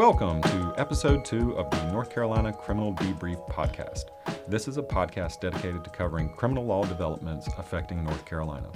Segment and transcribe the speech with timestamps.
[0.00, 4.04] Welcome to episode two of the North Carolina Criminal Debrief Podcast.
[4.48, 8.70] This is a podcast dedicated to covering criminal law developments affecting North Carolina.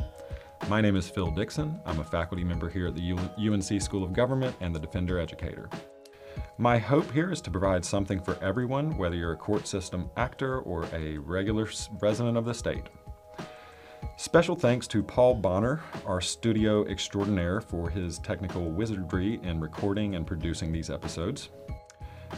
[0.68, 1.80] My name is Phil Dixon.
[1.86, 5.70] I'm a faculty member here at the UNC School of Government and the Defender Educator.
[6.58, 10.58] My hope here is to provide something for everyone, whether you're a court system actor
[10.58, 11.66] or a regular
[12.02, 12.84] resident of the state.
[14.16, 20.24] Special thanks to Paul Bonner, our studio extraordinaire, for his technical wizardry in recording and
[20.24, 21.50] producing these episodes.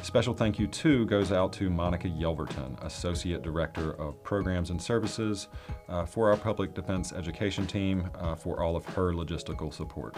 [0.03, 5.49] Special thank you too goes out to Monica Yelverton, Associate Director of Programs and Services
[5.89, 10.17] uh, for our Public Defense Education team uh, for all of her logistical support.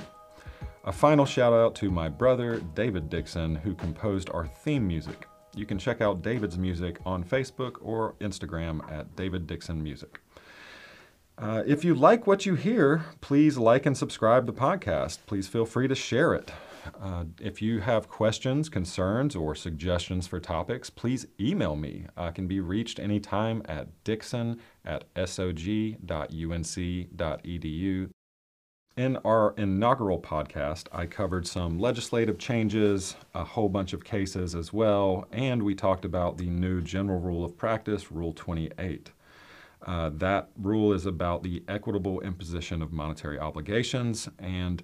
[0.85, 5.27] A final shout out to my brother, David Dixon, who composed our theme music.
[5.57, 10.21] You can check out David's music on Facebook or Instagram at David Dixon Music.
[11.41, 15.19] Uh, if you like what you hear, please like and subscribe the podcast.
[15.27, 16.51] Please feel free to share it.
[17.01, 22.07] Uh, if you have questions, concerns, or suggestions for topics, please email me.
[22.17, 26.01] I can be reached anytime at dixon at sog.unc.edu.
[28.97, 34.73] In our inaugural podcast, I covered some legislative changes, a whole bunch of cases as
[34.73, 39.13] well, and we talked about the new General Rule of Practice, Rule 28.
[39.87, 44.29] Uh, that rule is about the equitable imposition of monetary obligations.
[44.39, 44.83] And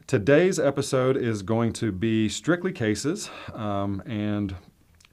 [0.05, 4.53] Today's episode is going to be strictly cases, um, and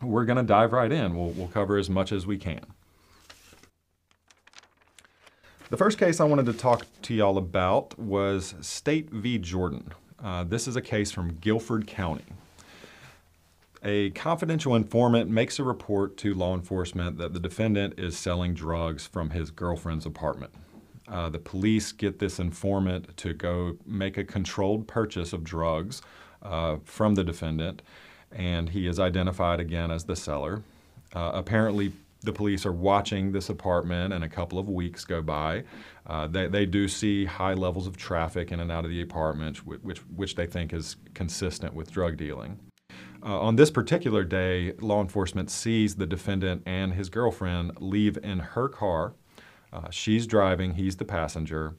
[0.03, 1.17] we're going to dive right in.
[1.17, 2.67] We'll, we'll cover as much as we can.
[5.71, 9.39] The first case I wanted to talk to y'all about was State v.
[9.39, 9.93] Jordan.
[10.21, 12.25] Uh, this is a case from Guilford County.
[13.85, 19.07] A confidential informant makes a report to law enforcement that the defendant is selling drugs
[19.07, 20.55] from his girlfriend's apartment.
[21.07, 26.01] Uh, the police get this informant to go make a controlled purchase of drugs
[26.43, 27.83] uh, from the defendant
[28.33, 30.63] and he is identified again as the seller.
[31.15, 35.63] Uh, apparently, the police are watching this apartment, and a couple of weeks go by.
[36.07, 39.59] Uh, they, they do see high levels of traffic in and out of the apartment,
[39.67, 42.59] which, which they think is consistent with drug dealing.
[43.25, 48.39] Uh, on this particular day, law enforcement sees the defendant and his girlfriend leave in
[48.39, 49.15] her car.
[49.73, 51.75] Uh, she's driving, he's the passenger,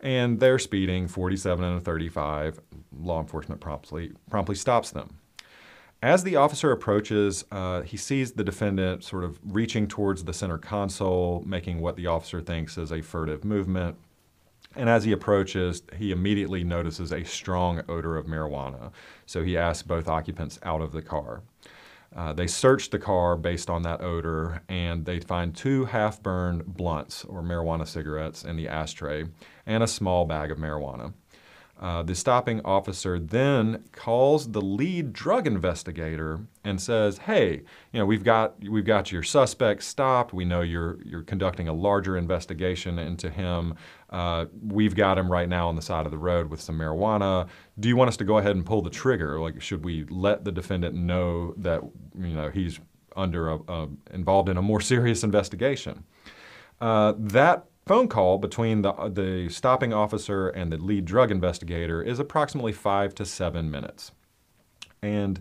[0.00, 2.60] and they're speeding 47 and 35.
[2.98, 5.18] Law enforcement promptly, promptly stops them.
[6.02, 10.58] As the officer approaches, uh, he sees the defendant sort of reaching towards the center
[10.58, 13.96] console, making what the officer thinks is a furtive movement.
[14.76, 18.92] And as he approaches, he immediately notices a strong odor of marijuana.
[19.24, 21.42] So he asks both occupants out of the car.
[22.14, 26.64] Uh, they search the car based on that odor, and they find two half burned
[26.64, 29.24] blunts or marijuana cigarettes in the ashtray
[29.66, 31.12] and a small bag of marijuana.
[31.78, 38.06] Uh, the stopping officer then calls the lead drug investigator and says, "Hey, you know
[38.06, 40.32] we've got we've got your suspect stopped.
[40.32, 43.74] We know you're you're conducting a larger investigation into him.
[44.08, 47.46] Uh, we've got him right now on the side of the road with some marijuana.
[47.78, 49.38] Do you want us to go ahead and pull the trigger?
[49.38, 51.82] Like, should we let the defendant know that
[52.18, 52.80] you know he's
[53.16, 56.04] under a, a involved in a more serious investigation?"
[56.80, 62.18] Uh, that phone call between the, the stopping officer and the lead drug investigator is
[62.18, 64.10] approximately five to seven minutes.
[65.02, 65.40] And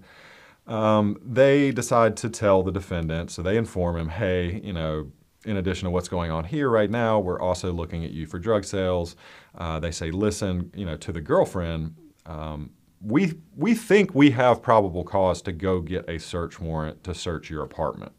[0.67, 5.11] um, they decide to tell the defendant, so they inform him, hey, you know,
[5.43, 8.39] in addition to what's going on here right now, we're also looking at you for
[8.39, 9.15] drug sales.
[9.55, 11.95] Uh, they say, listen, you know, to the girlfriend,
[12.25, 12.71] um,
[13.01, 17.51] we we think we have probable cause to go get a search warrant to search
[17.51, 18.11] your apartment.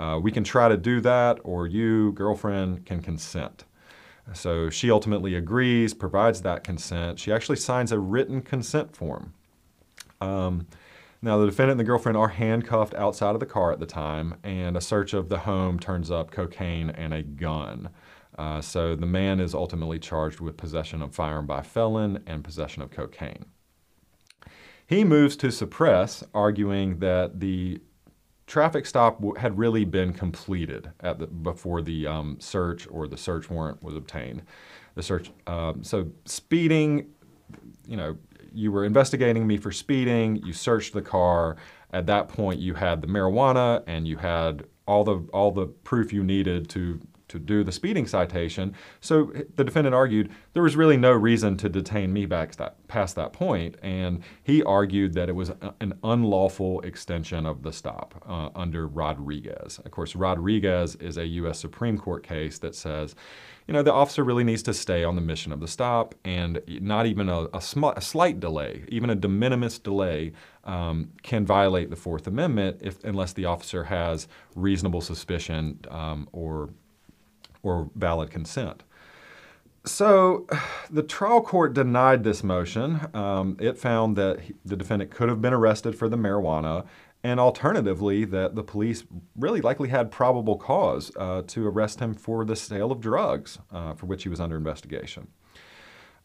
[0.00, 3.64] Uh, we can try to do that, or you, girlfriend, can consent.
[4.32, 7.18] So she ultimately agrees, provides that consent.
[7.18, 9.34] She actually signs a written consent form.
[10.22, 10.66] Um,
[11.20, 14.36] now, the defendant and the girlfriend are handcuffed outside of the car at the time,
[14.42, 17.90] and a search of the home turns up cocaine and a gun.
[18.38, 22.80] Uh, so the man is ultimately charged with possession of firearm by felon and possession
[22.80, 23.44] of cocaine.
[24.86, 27.82] He moves to suppress, arguing that the
[28.50, 33.82] traffic stop had really been completed the, before the um, search or the search warrant
[33.82, 34.42] was obtained.
[34.96, 37.06] The search, um, so speeding
[37.86, 38.16] you know,
[38.52, 40.36] you were investigating me for speeding.
[40.36, 41.56] You searched the car.
[41.92, 46.12] At that point, you had the marijuana and you had all the all the proof
[46.12, 47.00] you needed to
[47.30, 48.74] to do the speeding citation.
[49.00, 53.16] So the defendant argued there was really no reason to detain me back that, past
[53.16, 58.50] that point, and he argued that it was an unlawful extension of the stop uh,
[58.54, 59.78] under Rodriguez.
[59.78, 61.58] Of course, Rodriguez is a U.S.
[61.58, 63.14] Supreme Court case that says
[63.70, 66.60] you know, the officer really needs to stay on the mission of the stop, and
[66.66, 70.32] not even a, a, sm- a slight delay, even a de minimis delay,
[70.64, 76.70] um, can violate the Fourth Amendment if, unless the officer has reasonable suspicion um, or,
[77.62, 78.82] or valid consent.
[79.86, 80.46] So
[80.90, 83.00] the trial court denied this motion.
[83.14, 86.86] Um, it found that he, the defendant could have been arrested for the marijuana
[87.22, 89.04] and alternatively, that the police
[89.36, 93.94] really likely had probable cause uh, to arrest him for the sale of drugs uh,
[93.94, 95.28] for which he was under investigation.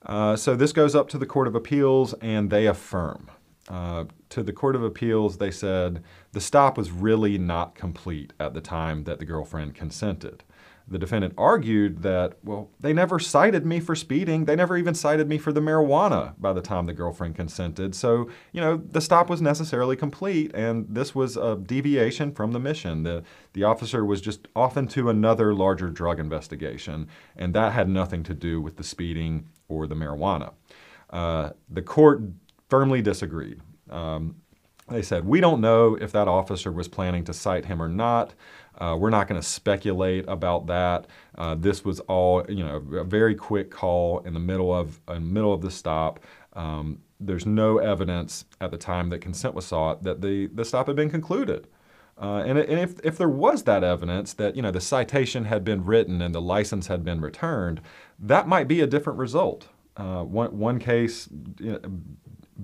[0.06, 3.30] Uh, so this goes up to the Court of Appeals, and they affirm.
[3.68, 8.54] Uh, to the Court of Appeals, they said the stop was really not complete at
[8.54, 10.44] the time that the girlfriend consented
[10.88, 14.46] the defendant argued that, well, they never cited me for speeding.
[14.46, 17.96] They never even cited me for the marijuana by the time the girlfriend consented.
[17.96, 22.60] So, you know, the stop was necessarily complete, and this was a deviation from the
[22.60, 23.02] mission.
[23.02, 23.24] The,
[23.54, 28.36] the officer was just off into another larger drug investigation, and that had nothing to
[28.36, 30.54] do with the speeding or the marijuana.
[31.10, 32.22] Uh, the court
[32.70, 33.60] firmly disagreed.
[33.90, 34.36] Um,
[34.90, 38.36] they said, We don't know if that officer was planning to cite him or not.
[38.77, 41.07] Uh, we're not going to speculate about that.
[41.38, 45.16] Uh, this was all, you know, a very quick call in the middle of in
[45.16, 46.19] the middle of the stop.
[46.54, 50.88] Um, there's no evidence at the time that consent was sought that the, the stop
[50.88, 51.68] had been concluded.
[52.22, 55.63] Uh, and, and if, if there was that evidence that you know the citation had
[55.66, 57.81] been written and the license had been returned,
[58.18, 59.68] that might be a different result.
[59.98, 61.28] Uh, one, one case,
[61.60, 61.80] you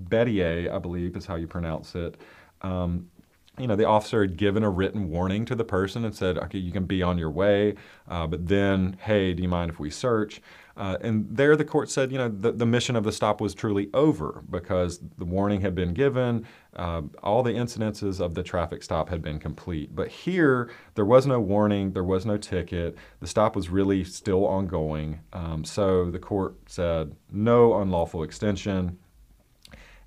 [0.08, 2.16] Bettier, I believe is how you pronounce it,
[2.62, 3.10] um,
[3.58, 6.58] you know, the officer had given a written warning to the person and said, okay,
[6.58, 7.74] you can be on your way,
[8.08, 10.40] uh, but then, hey, do you mind if we search?
[10.74, 13.54] Uh, and there the court said, you know, the, the mission of the stop was
[13.54, 16.46] truly over because the warning had been given,
[16.76, 19.94] uh, all the incidences of the traffic stop had been complete.
[19.94, 24.46] But here, there was no warning, there was no ticket, the stop was really still
[24.46, 25.20] ongoing.
[25.34, 28.98] Um, so the court said, no unlawful extension.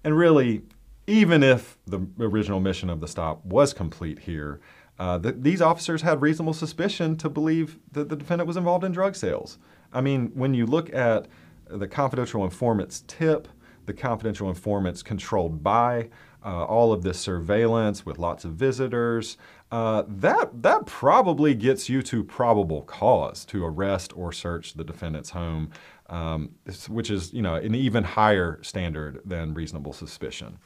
[0.04, 0.64] And really,
[1.08, 4.60] even if the original mission of the stop was complete here,
[4.98, 8.92] uh, the, these officers had reasonable suspicion to believe that the defendant was involved in
[8.92, 9.58] drug sales.
[9.94, 11.28] I mean, when you look at
[11.68, 13.48] the confidential informant's tip,
[13.86, 16.10] the confidential informant's controlled buy,
[16.44, 19.38] uh, all of this surveillance with lots of visitors,
[19.72, 25.32] uh, that that probably gets you to probable cause to arrest or search the defendant's
[25.32, 25.72] home,
[26.08, 26.52] um,
[26.88, 30.58] which is you know an even higher standard than reasonable suspicion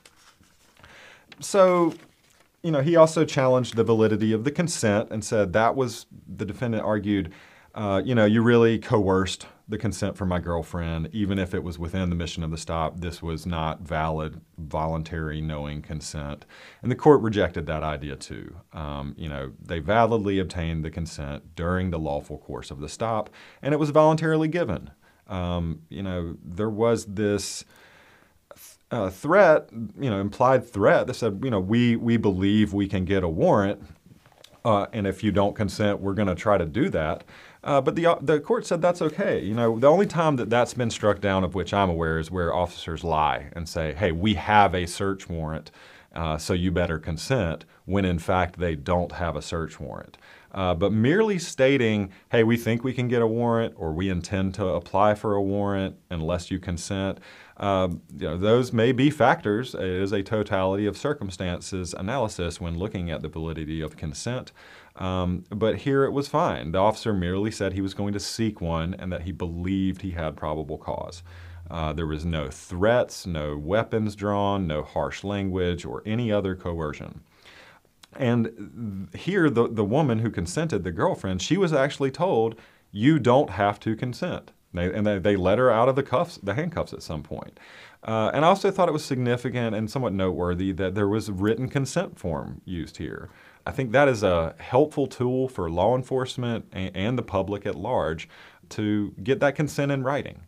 [1.39, 1.93] so,
[2.63, 6.45] you know, he also challenged the validity of the consent and said that was, the
[6.45, 7.31] defendant argued,
[7.75, 11.77] uh, you know, you really coerced the consent from my girlfriend, even if it was
[11.77, 12.99] within the mission of the stop.
[12.99, 16.45] This was not valid, voluntary, knowing consent.
[16.81, 18.55] And the court rejected that idea too.
[18.73, 23.29] Um, you know, they validly obtained the consent during the lawful course of the stop,
[23.61, 24.89] and it was voluntarily given.
[25.27, 27.63] Um, you know, there was this
[28.91, 29.69] uh, threat,
[29.99, 33.29] you know, implied threat that said, you know, we, we believe we can get a
[33.29, 33.81] warrant,
[34.65, 37.23] uh, and if you don't consent, we're going to try to do that.
[37.63, 39.43] Uh, but the, uh, the court said that's okay.
[39.43, 42.31] You know, the only time that that's been struck down, of which I'm aware, is
[42.31, 45.71] where officers lie and say, hey, we have a search warrant,
[46.15, 50.17] uh, so you better consent, when in fact they don't have a search warrant.
[50.51, 54.53] Uh, but merely stating, hey, we think we can get a warrant or we intend
[54.55, 57.19] to apply for a warrant unless you consent,
[57.59, 59.75] um, you know, those may be factors.
[59.75, 64.51] It is a totality of circumstances analysis when looking at the validity of consent.
[64.95, 66.71] Um, but here it was fine.
[66.71, 70.11] The officer merely said he was going to seek one and that he believed he
[70.11, 71.21] had probable cause.
[71.69, 77.21] Uh, there was no threats, no weapons drawn, no harsh language, or any other coercion.
[78.15, 82.55] And here, the, the woman who consented, the girlfriend, she was actually told,
[82.91, 84.51] You don't have to consent.
[84.73, 87.59] They, and they, they let her out of the cuffs, the handcuffs at some point.
[88.03, 91.33] Uh, and I also thought it was significant and somewhat noteworthy that there was a
[91.33, 93.29] written consent form used here.
[93.65, 97.75] I think that is a helpful tool for law enforcement and, and the public at
[97.75, 98.29] large
[98.69, 100.41] to get that consent in writing.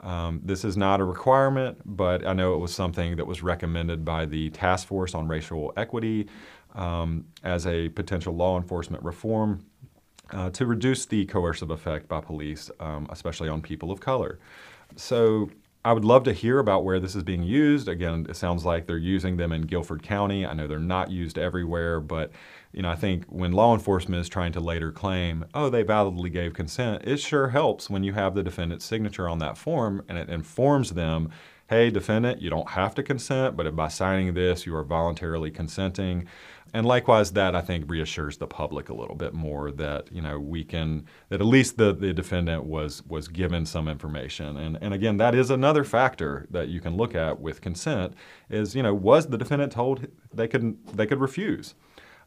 [0.00, 4.04] Um, this is not a requirement, but I know it was something that was recommended
[4.04, 6.28] by the Task Force on Racial Equity
[6.74, 9.64] um, as a potential law enforcement reform
[10.32, 14.38] uh, to reduce the coercive effect by police, um, especially on people of color.
[14.96, 15.50] So,
[15.84, 17.88] I would love to hear about where this is being used.
[17.88, 20.46] Again, it sounds like they're using them in Guilford County.
[20.46, 22.30] I know they're not used everywhere, but
[22.72, 26.30] you know, I think when law enforcement is trying to later claim, oh, they validly
[26.30, 30.16] gave consent, it sure helps when you have the defendant's signature on that form and
[30.16, 31.30] it informs them,
[31.72, 36.28] hey, defendant, you don't have to consent, but by signing this, you are voluntarily consenting.
[36.74, 40.38] And likewise, that I think reassures the public a little bit more that you know
[40.38, 44.58] we can that at least the, the defendant was was given some information.
[44.58, 48.12] And and again, that is another factor that you can look at with consent
[48.50, 51.74] is you know was the defendant told they could they could refuse.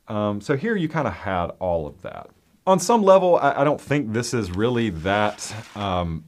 [0.08, 2.32] Um, so here you kind of had all of that.
[2.66, 5.54] On some level, I, I don't think this is really that.
[5.75, 6.24] Um,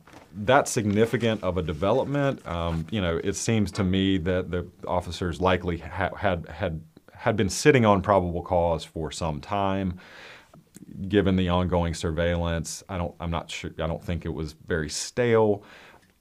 [0.46, 5.42] that significant of a development, um, you know, it seems to me that the officers
[5.42, 6.82] likely ha- had had
[7.14, 10.00] had been sitting on probable cause for some time.
[11.08, 14.90] Given the ongoing surveillance, I don't, I'm not sure, I don't think it was very
[14.90, 15.64] stale.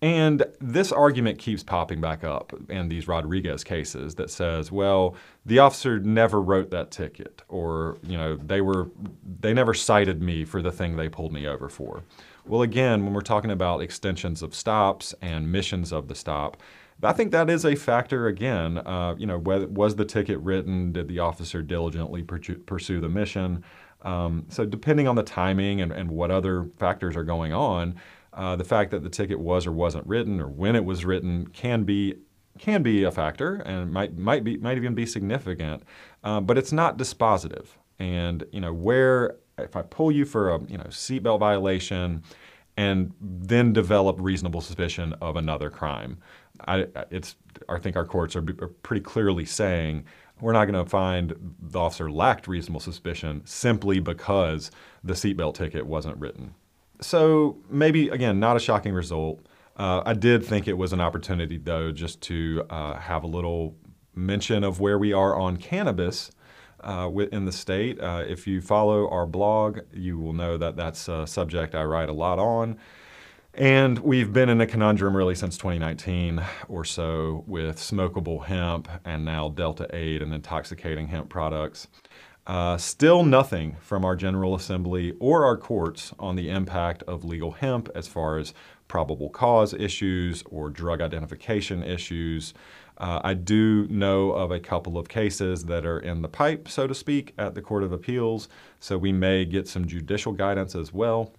[0.02, 5.58] And this argument keeps popping back up in these Rodriguez cases that says, well, the
[5.58, 8.88] officer never wrote that ticket, or you know, they were
[9.40, 12.02] they never cited me for the thing they pulled me over for.
[12.48, 16.56] Well, again, when we're talking about extensions of stops and missions of the stop,
[17.02, 18.78] I think that is a factor again.
[18.78, 20.92] Uh, you know, was the ticket written?
[20.92, 23.64] Did the officer diligently pursue the mission?
[24.02, 27.96] Um, so depending on the timing and, and, what other factors are going on,
[28.32, 31.48] uh, the fact that the ticket was or wasn't written or when it was written
[31.48, 32.14] can be
[32.58, 35.82] can be a factor and might might be might even be significant,
[36.22, 37.66] uh, but it's not dispositive.
[37.98, 42.22] And you know where if I pull you for a you know seatbelt violation
[42.76, 46.18] and then develop reasonable suspicion of another crime.
[46.66, 47.36] I, it's,
[47.68, 50.04] I think our courts are, are pretty clearly saying
[50.40, 54.70] we're not going to find the officer lacked reasonable suspicion simply because
[55.02, 56.54] the seatbelt ticket wasn't written.
[57.00, 59.46] So maybe, again, not a shocking result.
[59.76, 63.74] Uh, I did think it was an opportunity, though, just to uh, have a little
[64.14, 66.30] mention of where we are on cannabis
[66.86, 68.00] uh, in the state.
[68.00, 72.08] Uh, if you follow our blog, you will know that that's a subject I write
[72.08, 72.78] a lot on.
[73.52, 79.24] And we've been in a conundrum really since 2019 or so with smokable hemp and
[79.24, 81.88] now Delta 8 and intoxicating hemp products.
[82.46, 87.52] Uh, still nothing from our General Assembly or our courts on the impact of legal
[87.52, 88.54] hemp as far as
[88.88, 92.54] probable cause issues or drug identification issues.
[92.98, 96.86] Uh, I do know of a couple of cases that are in the pipe, so
[96.86, 98.48] to speak, at the Court of Appeals,
[98.80, 101.32] so we may get some judicial guidance as well.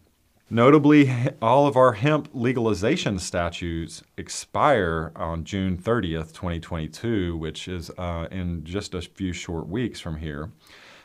[0.50, 1.12] Notably,
[1.42, 8.64] all of our hemp legalization statutes expire on June 30th, 2022, which is uh, in
[8.64, 10.52] just a few short weeks from here.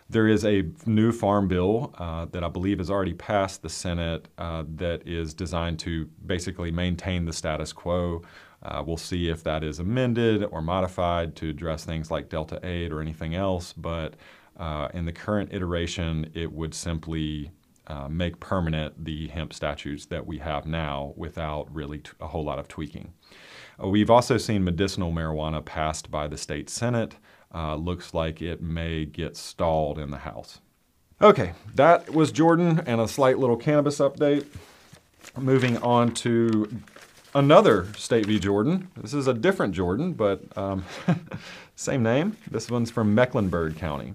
[0.08, 4.28] There is a new farm bill uh, that I believe has already passed the Senate
[4.38, 8.22] uh, that is designed to basically maintain the status quo
[8.62, 12.92] uh, we'll see if that is amended or modified to address things like Delta 8
[12.92, 14.14] or anything else, but
[14.56, 17.50] uh, in the current iteration, it would simply
[17.86, 22.44] uh, make permanent the hemp statutes that we have now without really t- a whole
[22.44, 23.12] lot of tweaking.
[23.82, 27.16] Uh, we've also seen medicinal marijuana passed by the state Senate.
[27.54, 30.60] Uh, looks like it may get stalled in the House.
[31.20, 34.46] Okay, that was Jordan and a slight little cannabis update.
[35.36, 36.68] Moving on to
[37.34, 38.38] another State v.
[38.38, 38.88] Jordan.
[38.96, 40.84] This is a different Jordan, but um,
[41.76, 42.36] same name.
[42.50, 44.14] This one's from Mecklenburg County.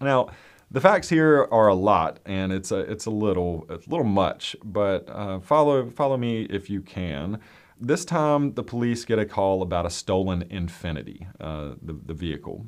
[0.00, 0.30] Now,
[0.70, 4.54] the facts here are a lot, and it's a it's a little a little much.
[4.62, 7.40] But uh, follow follow me if you can.
[7.80, 12.66] This time, the police get a call about a stolen Infiniti, uh, the the vehicle.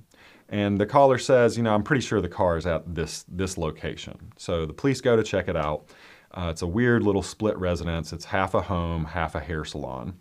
[0.52, 3.56] And the caller says, you know, I'm pretty sure the car is at this this
[3.56, 4.32] location.
[4.36, 5.84] So the police go to check it out.
[6.32, 8.12] Uh, it's a weird little split residence.
[8.12, 10.18] It's half a home, half a hair salon.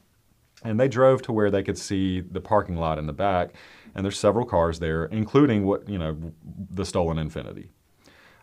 [0.64, 3.52] And they drove to where they could see the parking lot in the back,
[3.96, 6.18] and there's several cars there, including what you know,
[6.72, 7.70] the stolen Infiniti.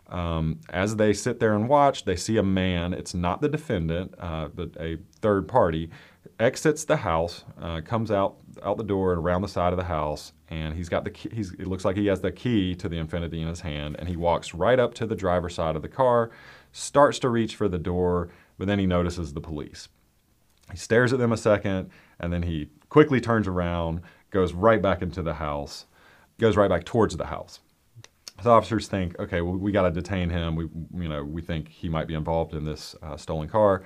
[0.07, 2.93] Um, as they sit there and watch, they see a man.
[2.93, 5.89] It's not the defendant, uh, but a third party
[6.39, 9.85] exits the house, uh, comes out out the door and around the side of the
[9.85, 12.89] house, and he's got the key, he's, it looks like he has the key to
[12.89, 15.81] the Infiniti in his hand, and he walks right up to the driver's side of
[15.81, 16.31] the car,
[16.71, 19.89] starts to reach for the door, but then he notices the police.
[20.71, 25.01] He stares at them a second, and then he quickly turns around, goes right back
[25.01, 25.85] into the house,
[26.39, 27.59] goes right back towards the house.
[28.43, 30.55] So officers think, okay, well, we got to detain him.
[30.55, 33.83] We, you know, we think he might be involved in this uh, stolen car,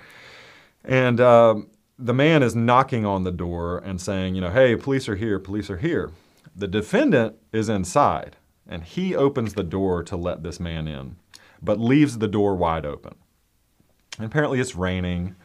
[0.83, 5.07] and um, the man is knocking on the door and saying, you know, hey, police
[5.07, 6.11] are here, police are here.
[6.55, 8.35] The defendant is inside,
[8.67, 11.15] and he opens the door to let this man in
[11.61, 13.15] but leaves the door wide open.
[14.17, 15.35] And apparently, it's raining.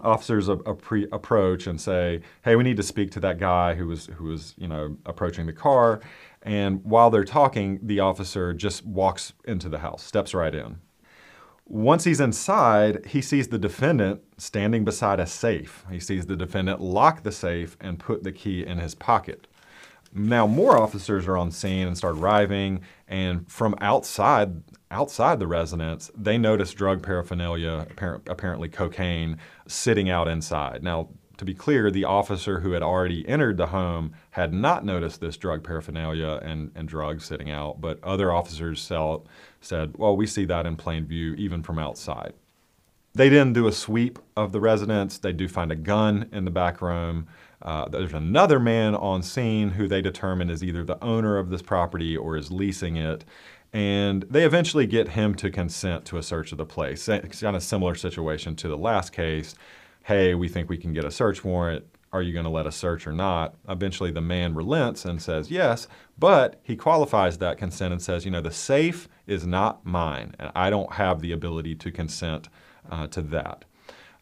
[0.00, 3.74] officers a, a pre- approach and say, "Hey, we need to speak to that guy
[3.74, 6.00] who was who was you know approaching the car."
[6.42, 10.78] And while they're talking, the officer just walks into the house, steps right in.
[11.66, 15.84] Once he's inside, he sees the defendant standing beside a safe.
[15.90, 19.46] He sees the defendant lock the safe and put the key in his pocket.
[20.14, 26.10] Now more officers are on scene and start arriving, and from outside outside the residence,
[26.16, 27.86] they noticed drug paraphernalia,
[28.26, 29.36] apparently cocaine,
[29.66, 30.82] sitting out inside.
[30.82, 35.20] Now, to be clear, the officer who had already entered the home had not noticed
[35.20, 39.20] this drug paraphernalia and, and drugs sitting out, but other officers saw,
[39.60, 42.32] said, well, we see that in plain view, even from outside.
[43.14, 45.18] They then do a sweep of the residence.
[45.18, 47.28] They do find a gun in the back room.
[47.60, 51.62] Uh, there's another man on scene who they determine is either the owner of this
[51.62, 53.24] property or is leasing it.
[53.72, 57.08] And they eventually get him to consent to a search of the place.
[57.08, 59.54] It's kind of similar situation to the last case.
[60.04, 61.84] Hey, we think we can get a search warrant.
[62.10, 63.56] Are you going to let us search or not?
[63.68, 65.86] Eventually, the man relents and says yes,
[66.18, 70.50] but he qualifies that consent and says, you know, the safe is not mine, and
[70.54, 72.48] I don't have the ability to consent
[72.90, 73.66] uh, to that.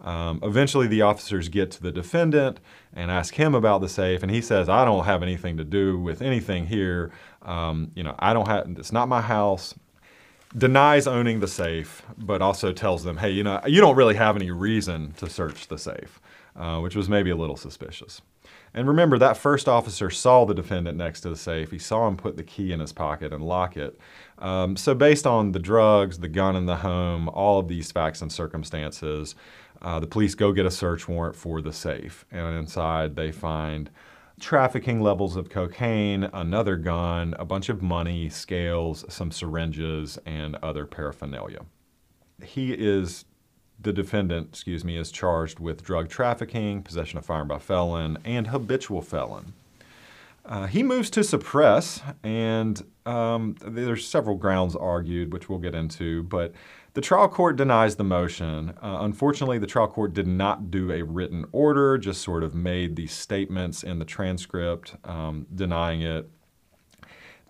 [0.01, 2.61] Um, eventually, the officers get to the defendant
[2.93, 5.99] and ask him about the safe, and he says, "I don't have anything to do
[5.99, 7.11] with anything here.
[7.43, 8.67] Um, you know, I don't have.
[8.79, 9.75] It's not my house."
[10.57, 14.37] Denies owning the safe, but also tells them, "Hey, you know, you don't really have
[14.37, 16.21] any reason to search the safe,"
[16.55, 18.23] uh, which was maybe a little suspicious.
[18.73, 21.71] And remember, that first officer saw the defendant next to the safe.
[21.71, 23.99] He saw him put the key in his pocket and lock it.
[24.39, 28.21] Um, so, based on the drugs, the gun in the home, all of these facts
[28.21, 29.35] and circumstances,
[29.81, 33.91] uh, the police go get a search warrant for the safe, and inside they find
[34.39, 40.85] trafficking levels of cocaine, another gun, a bunch of money, scales, some syringes, and other
[40.85, 41.61] paraphernalia.
[42.45, 43.25] He is,
[43.81, 48.49] the defendant, excuse me, is charged with drug trafficking, possession of firearm by felon, and
[48.49, 49.55] habitual felon.
[50.47, 56.23] Uh, he moves to suppress, and um, there's several grounds argued, which we'll get into,
[56.25, 56.53] but
[56.95, 58.71] the trial court denies the motion.
[58.83, 62.97] Uh, unfortunately, the trial court did not do a written order, just sort of made
[62.97, 66.31] the statements in the transcript um, denying it.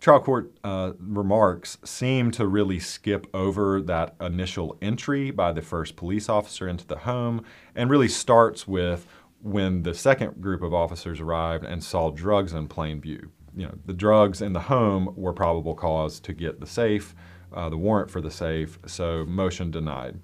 [0.01, 5.97] Trial court uh, remarks seem to really skip over that initial entry by the first
[5.97, 9.07] police officer into the home and really starts with
[9.43, 13.31] when the second group of officers arrived and saw drugs in plain view.
[13.57, 17.15] You know, the drugs in the home were probable cause to get the safe
[17.53, 20.21] uh, the warrant for the safe, so motion denied.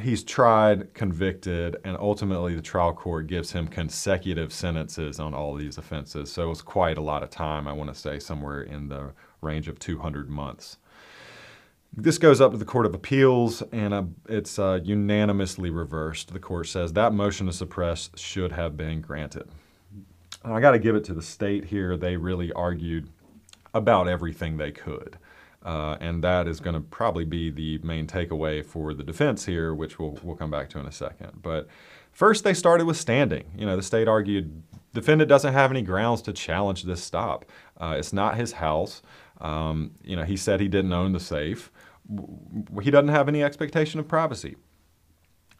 [0.00, 5.76] He's tried, convicted, and ultimately the trial court gives him consecutive sentences on all these
[5.76, 6.30] offenses.
[6.30, 9.12] So it was quite a lot of time, I want to say somewhere in the
[9.40, 10.78] range of 200 months.
[11.92, 16.32] This goes up to the Court of Appeals, and uh, it's uh, unanimously reversed.
[16.32, 19.48] The court says that motion to suppress should have been granted.
[20.44, 21.96] I got to give it to the state here.
[21.96, 23.08] They really argued
[23.74, 25.18] about everything they could.
[25.64, 29.74] Uh, and that is going to probably be the main takeaway for the defense here,
[29.74, 31.42] which we'll, we'll come back to in a second.
[31.42, 31.66] But
[32.12, 33.44] first, they started with standing.
[33.56, 34.62] You know, the state argued
[34.94, 37.44] defendant doesn't have any grounds to challenge this stop.
[37.76, 39.02] Uh, it's not his house.
[39.40, 41.70] Um, you know, he said he didn't own the safe.
[42.82, 44.56] He doesn't have any expectation of privacy.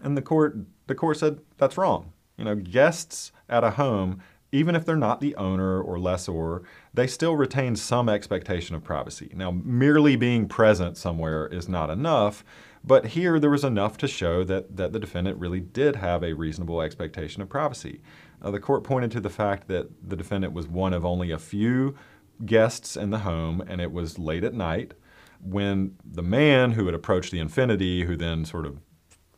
[0.00, 2.12] And the court, the court said that's wrong.
[2.36, 6.62] You know, guests at a home even if they're not the owner or lessor,
[6.94, 9.30] they still retain some expectation of privacy.
[9.34, 12.44] Now, merely being present somewhere is not enough,
[12.82, 16.32] but here there was enough to show that, that the defendant really did have a
[16.32, 18.00] reasonable expectation of privacy.
[18.40, 21.38] Uh, the court pointed to the fact that the defendant was one of only a
[21.38, 21.94] few
[22.44, 24.94] guests in the home, and it was late at night
[25.42, 28.78] when the man who had approached the Infiniti, who then sort of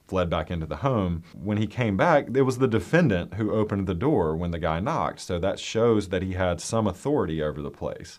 [0.06, 1.22] fled back into the home.
[1.34, 4.80] When he came back, it was the defendant who opened the door when the guy
[4.80, 5.20] knocked.
[5.20, 8.18] So that shows that he had some authority over the place.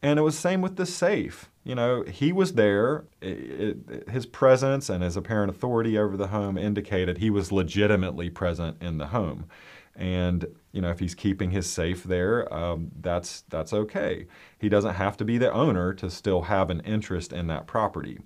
[0.00, 1.50] And it was same with the safe.
[1.64, 3.04] You know, he was there.
[3.20, 8.30] It, it, his presence and his apparent authority over the home indicated he was legitimately
[8.30, 9.46] present in the home.
[9.94, 10.46] And
[10.78, 14.28] you know, if he's keeping his safe there, um, that's that's okay.
[14.60, 18.20] He doesn't have to be the owner to still have an interest in that property.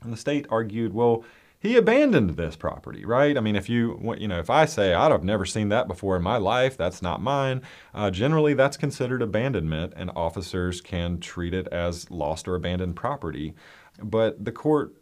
[0.00, 1.24] And the state argued, well,
[1.58, 3.36] he abandoned this property, right?
[3.36, 6.14] I mean, if you, you know, if I say I'd have never seen that before
[6.14, 7.62] in my life, that's not mine.
[7.92, 13.52] Uh, generally, that's considered abandonment, and officers can treat it as lost or abandoned property.
[14.00, 14.94] But the court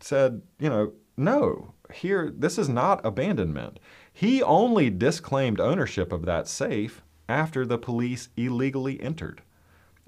[0.00, 3.78] said, you know, no, here, this is not abandonment.
[4.18, 9.42] He only disclaimed ownership of that safe after the police illegally entered.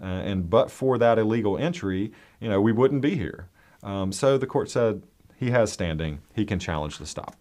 [0.00, 3.48] Uh, and but for that illegal entry, you know, we wouldn't be here.
[3.82, 5.02] Um, so the court said,
[5.36, 6.20] he has standing.
[6.34, 7.36] He can challenge the stop.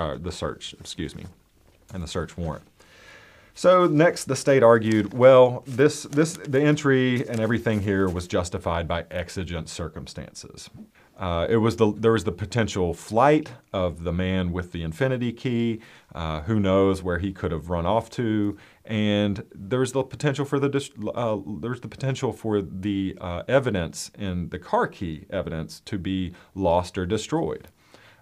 [0.00, 1.26] uh, the search, excuse me,
[1.92, 2.64] and the search warrant.
[3.54, 8.86] So next, the state argued, well, this, this, the entry and everything here was justified
[8.88, 10.70] by exigent circumstances.
[11.18, 15.36] Uh, it was the, there was the potential flight of the man with the Infiniti
[15.36, 15.80] key.
[16.14, 18.56] Uh, who knows where he could have run off to?
[18.86, 24.48] And there's the potential for the uh, there's the potential for the uh, evidence in
[24.48, 27.68] the car key evidence to be lost or destroyed.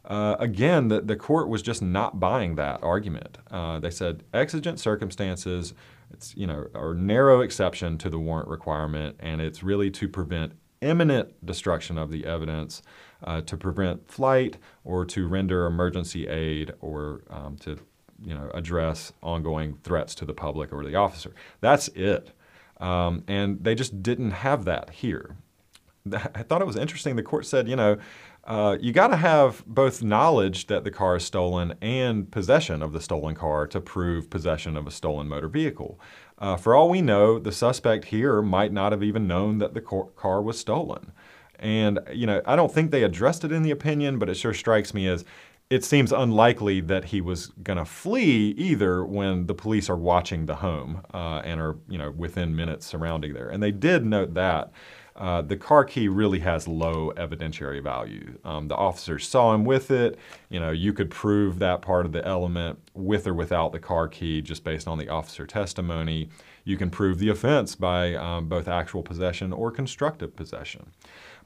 [0.09, 3.39] Uh, again, the, the court was just not buying that argument.
[3.51, 5.75] Uh, they said exigent circumstances,
[6.11, 10.53] it's you know, a narrow exception to the warrant requirement, and it's really to prevent
[10.81, 12.83] imminent destruction of the evidence,
[13.25, 17.79] uh, to prevent flight, or to render emergency aid, or um, to
[18.23, 21.35] you know, address ongoing threats to the public or the officer.
[21.61, 22.33] That's it.
[22.81, 25.37] Um, and they just didn't have that here.
[26.13, 27.17] I thought it was interesting.
[27.17, 27.99] The court said, you know,
[28.49, 32.93] uh, you got to have both knowledge that the car is stolen and possession of
[32.93, 36.01] the stolen car to prove possession of a stolen motor vehicle.
[36.39, 39.83] Uh, for all we know, the suspect here might not have even known that the
[39.83, 41.13] car was stolen.
[41.59, 44.55] And, you know, I don't think they addressed it in the opinion, but it sure
[44.55, 45.27] strikes me as
[45.69, 50.47] it seems unlikely that he was going to flee either when the police are watching
[50.47, 53.51] the home uh, and are, you know, within minutes surrounding there.
[53.51, 54.73] And they did note that.
[55.19, 58.39] Uh, the car key really has low evidentiary value.
[58.45, 60.17] Um, the officers saw him with it.
[60.49, 64.07] You know, you could prove that part of the element with or without the car
[64.07, 66.29] key just based on the officer testimony.
[66.63, 70.93] You can prove the offense by um, both actual possession or constructive possession.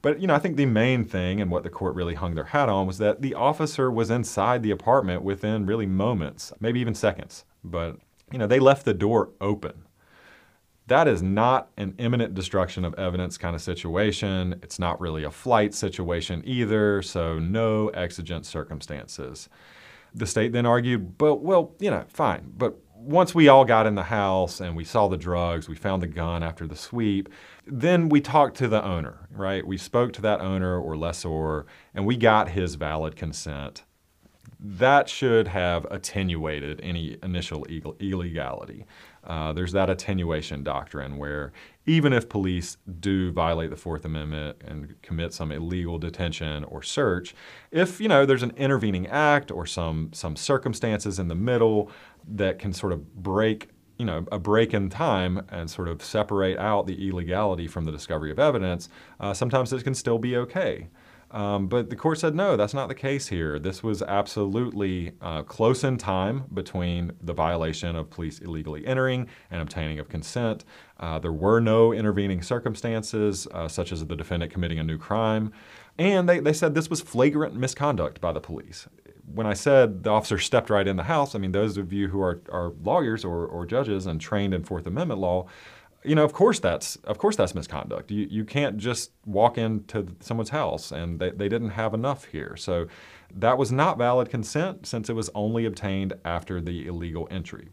[0.02, 2.44] But you know, I think the main thing and what the court really hung their
[2.44, 6.94] hat on was that the officer was inside the apartment within really moments, maybe even
[6.94, 7.44] seconds.
[7.64, 7.96] But
[8.30, 9.84] you know, they left the door open.
[10.88, 14.58] That is not an imminent destruction of evidence kind of situation.
[14.62, 19.48] It's not really a flight situation either, so no exigent circumstances.
[20.14, 23.94] The state then argued, but well, you know, fine, but once we all got in
[23.94, 27.28] the house and we saw the drugs, we found the gun after the sweep,
[27.66, 29.66] then we talked to the owner, right?
[29.66, 33.82] We spoke to that owner or lessor and we got his valid consent.
[34.60, 38.86] That should have attenuated any initial illegality.
[39.24, 41.52] Uh, there's that attenuation doctrine where
[41.86, 47.34] even if police do violate the Fourth Amendment and commit some illegal detention or search,
[47.70, 51.90] if you know there's an intervening act or some some circumstances in the middle
[52.26, 56.58] that can sort of break you know a break in time and sort of separate
[56.58, 58.88] out the illegality from the discovery of evidence,
[59.20, 60.88] uh, sometimes it can still be okay.
[61.32, 63.58] Um, but the court said, no, that's not the case here.
[63.58, 69.62] This was absolutely uh, close in time between the violation of police illegally entering and
[69.62, 70.66] obtaining of consent.
[71.00, 75.52] Uh, there were no intervening circumstances, uh, such as the defendant committing a new crime.
[75.98, 78.86] And they, they said this was flagrant misconduct by the police.
[79.34, 82.08] When I said the officer stepped right in the house, I mean, those of you
[82.08, 85.46] who are, are lawyers or, or judges and trained in Fourth Amendment law,
[86.04, 88.10] you know, of course that's of course that's misconduct.
[88.10, 92.56] You you can't just walk into someone's house and they, they didn't have enough here.
[92.56, 92.86] So
[93.34, 97.68] that was not valid consent since it was only obtained after the illegal entry.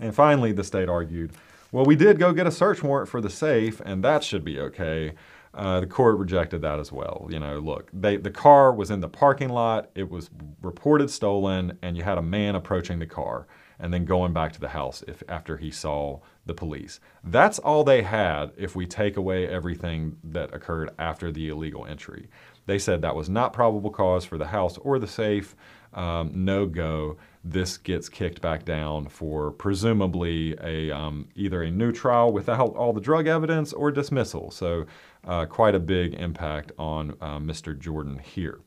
[0.00, 1.32] And finally, the state argued,
[1.70, 4.58] well, we did go get a search warrant for the safe, and that should be
[4.60, 5.14] okay.
[5.54, 7.28] Uh, the court rejected that as well.
[7.30, 10.30] You know, look, they, the car was in the parking lot, it was
[10.62, 13.46] reported stolen, and you had a man approaching the car
[13.78, 17.00] and then going back to the house if after he saw the police.
[17.22, 22.28] That's all they had if we take away everything that occurred after the illegal entry.
[22.66, 25.54] They said that was not probable cause for the house or the safe.
[25.92, 27.16] Um, no go.
[27.44, 32.92] This gets kicked back down for presumably a um, either a new trial without all
[32.92, 34.50] the drug evidence or dismissal.
[34.50, 34.86] So
[35.26, 37.78] uh, quite a big impact on uh, Mr.
[37.78, 38.60] Jordan here.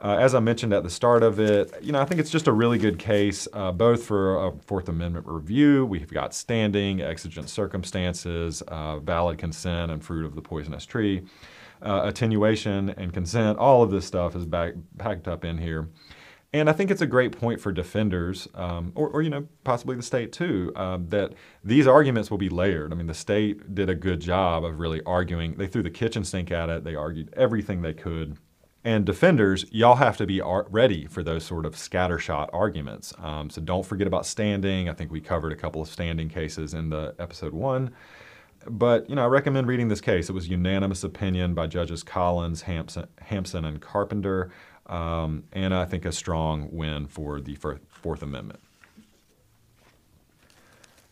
[0.00, 2.46] Uh, as I mentioned at the start of it, you know, I think it's just
[2.46, 5.84] a really good case, uh, both for a Fourth Amendment review.
[5.86, 11.24] We've got standing, exigent circumstances, uh, valid consent, and fruit of the poisonous tree,
[11.82, 13.58] uh, attenuation and consent.
[13.58, 15.88] All of this stuff is back, packed up in here.
[16.52, 19.96] And I think it's a great point for defenders, um, or, or, you know, possibly
[19.96, 21.34] the state too, uh, that
[21.64, 22.92] these arguments will be layered.
[22.92, 25.56] I mean, the state did a good job of really arguing.
[25.56, 26.84] They threw the kitchen sink at it.
[26.84, 28.38] They argued everything they could
[28.88, 33.12] and defenders, y'all have to be ready for those sort of scattershot arguments.
[33.18, 34.88] Um, so don't forget about standing.
[34.88, 37.90] I think we covered a couple of standing cases in the episode one.
[38.66, 40.30] But you know, I recommend reading this case.
[40.30, 44.50] It was unanimous opinion by judges Collins, Hampson, Hampson and Carpenter,
[44.86, 47.58] um, and I think a strong win for the
[47.90, 48.60] Fourth Amendment.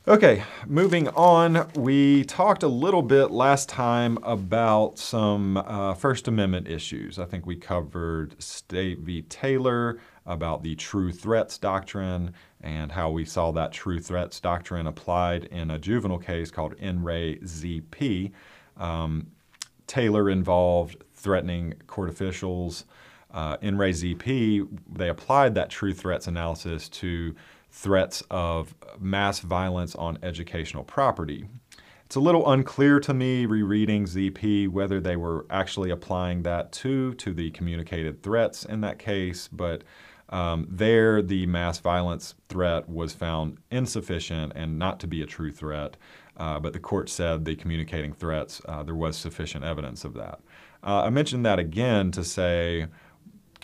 [0.08, 1.68] Okay, moving on.
[1.74, 7.18] We talked a little bit last time about some uh, First Amendment issues.
[7.18, 9.22] I think we covered State v.
[9.22, 15.44] Taylor, about the true threats doctrine and how we saw that true threats doctrine applied
[15.46, 18.30] in a juvenile case called In Re ZP.
[18.76, 19.26] Um,
[19.88, 22.84] Taylor involved threatening court officials.
[23.32, 27.34] Uh, in Re ZP, they applied that true threats analysis to
[27.76, 31.46] threats of mass violence on educational property.
[32.06, 37.12] It's a little unclear to me rereading ZP whether they were actually applying that to
[37.14, 39.84] to the communicated threats in that case, but
[40.30, 45.52] um, there the mass violence threat was found insufficient and not to be a true
[45.52, 45.98] threat.
[46.38, 50.40] Uh, but the court said the communicating threats, uh, there was sufficient evidence of that.
[50.82, 52.86] Uh, I mentioned that again to say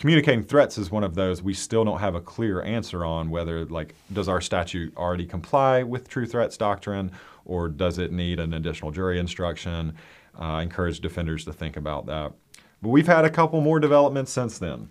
[0.03, 3.63] communicating threats is one of those we still don't have a clear answer on whether
[3.67, 7.09] like does our statute already comply with true threats doctrine
[7.45, 9.95] or does it need an additional jury instruction?
[10.37, 12.33] Uh, encourage defenders to think about that.
[12.81, 14.89] But we've had a couple more developments since then.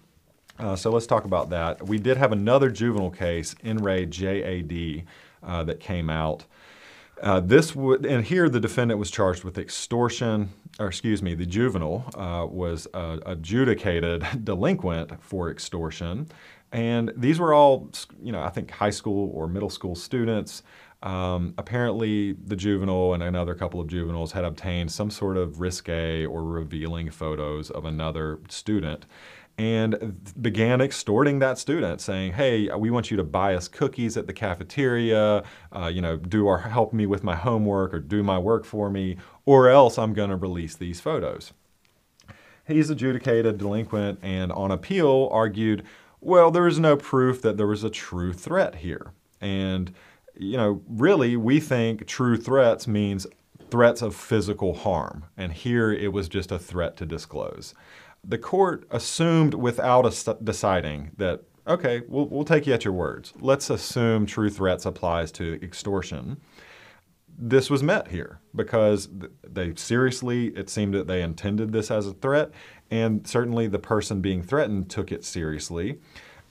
[0.58, 1.86] Uh, so let's talk about that.
[1.86, 5.04] We did have another juvenile case, In Re JAD,
[5.42, 6.46] uh, that came out.
[7.22, 11.46] Uh, this would, and here the defendant was charged with extortion, or excuse me, the
[11.46, 16.26] juvenile uh, was uh, adjudicated delinquent for extortion.
[16.72, 20.64] And these were all, you know, I think high school or middle school students.
[21.02, 26.24] Um, apparently, the juvenile and another couple of juveniles had obtained some sort of risque
[26.24, 29.06] or revealing photos of another student
[29.58, 34.26] and began extorting that student, saying, "Hey, we want you to buy us cookies at
[34.26, 35.44] the cafeteria.
[35.70, 38.90] Uh, you know, do our help me with my homework or do my work for
[38.90, 41.52] me, or else I'm going to release these photos."
[42.66, 45.82] He's adjudicated delinquent, and on appeal argued,
[46.20, 49.92] "Well, there is no proof that there was a true threat here," and
[50.34, 53.26] you know, really, we think true threats means
[53.70, 55.24] threats of physical harm.
[55.36, 57.74] And here it was just a threat to disclose.
[58.24, 60.02] The court assumed without
[60.44, 63.32] deciding that, okay, we'll, we'll take you at your words.
[63.40, 66.40] Let's assume true threats applies to extortion.
[67.36, 69.08] This was met here because
[69.42, 72.50] they seriously, it seemed that they intended this as a threat,
[72.90, 75.98] and certainly the person being threatened took it seriously.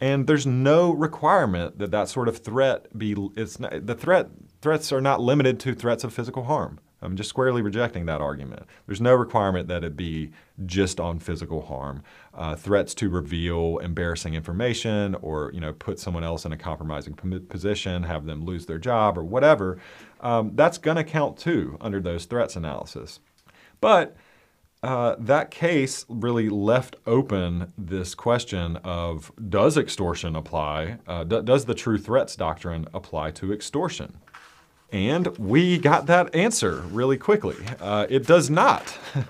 [0.02, 4.28] And there's no requirement that that sort of threat be, it's not, the threat,
[4.62, 6.80] threats are not limited to threats of physical harm.
[7.02, 8.64] I'm just squarely rejecting that argument.
[8.86, 10.32] There's no requirement that it be
[10.66, 12.04] just on physical harm.
[12.34, 17.14] Uh, threats to reveal embarrassing information or you know put someone else in a compromising
[17.50, 19.80] position, have them lose their job or whatever,
[20.22, 23.20] um, that's going to count too under those threats analysis.
[23.80, 24.16] But
[24.84, 30.98] uh, that case really left open this question of does extortion apply?
[31.08, 34.18] Uh, does the true threats doctrine apply to extortion?
[34.91, 37.56] And we got that answer really quickly.
[37.80, 38.97] Uh, it does not.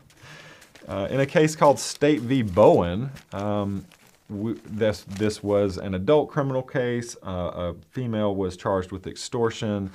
[0.88, 2.42] Uh, in a case called State v.
[2.42, 3.86] Bowen, um,
[4.28, 7.16] we, this, this was an adult criminal case.
[7.26, 9.90] Uh, a female was charged with extortion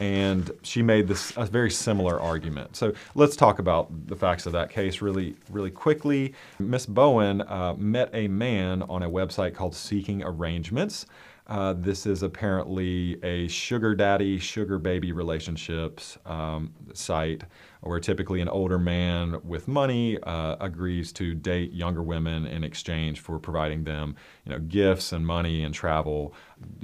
[0.00, 2.74] and she made this a very similar argument.
[2.74, 6.34] So let's talk about the facts of that case really, really quickly.
[6.58, 11.04] Miss Bowen uh, met a man on a website called Seeking Arrangements.
[11.50, 17.42] Uh, this is apparently a sugar daddy, sugar baby relationships um, site
[17.80, 23.18] where typically an older man with money uh, agrees to date younger women in exchange
[23.18, 26.32] for providing them, you know, gifts and money and travel,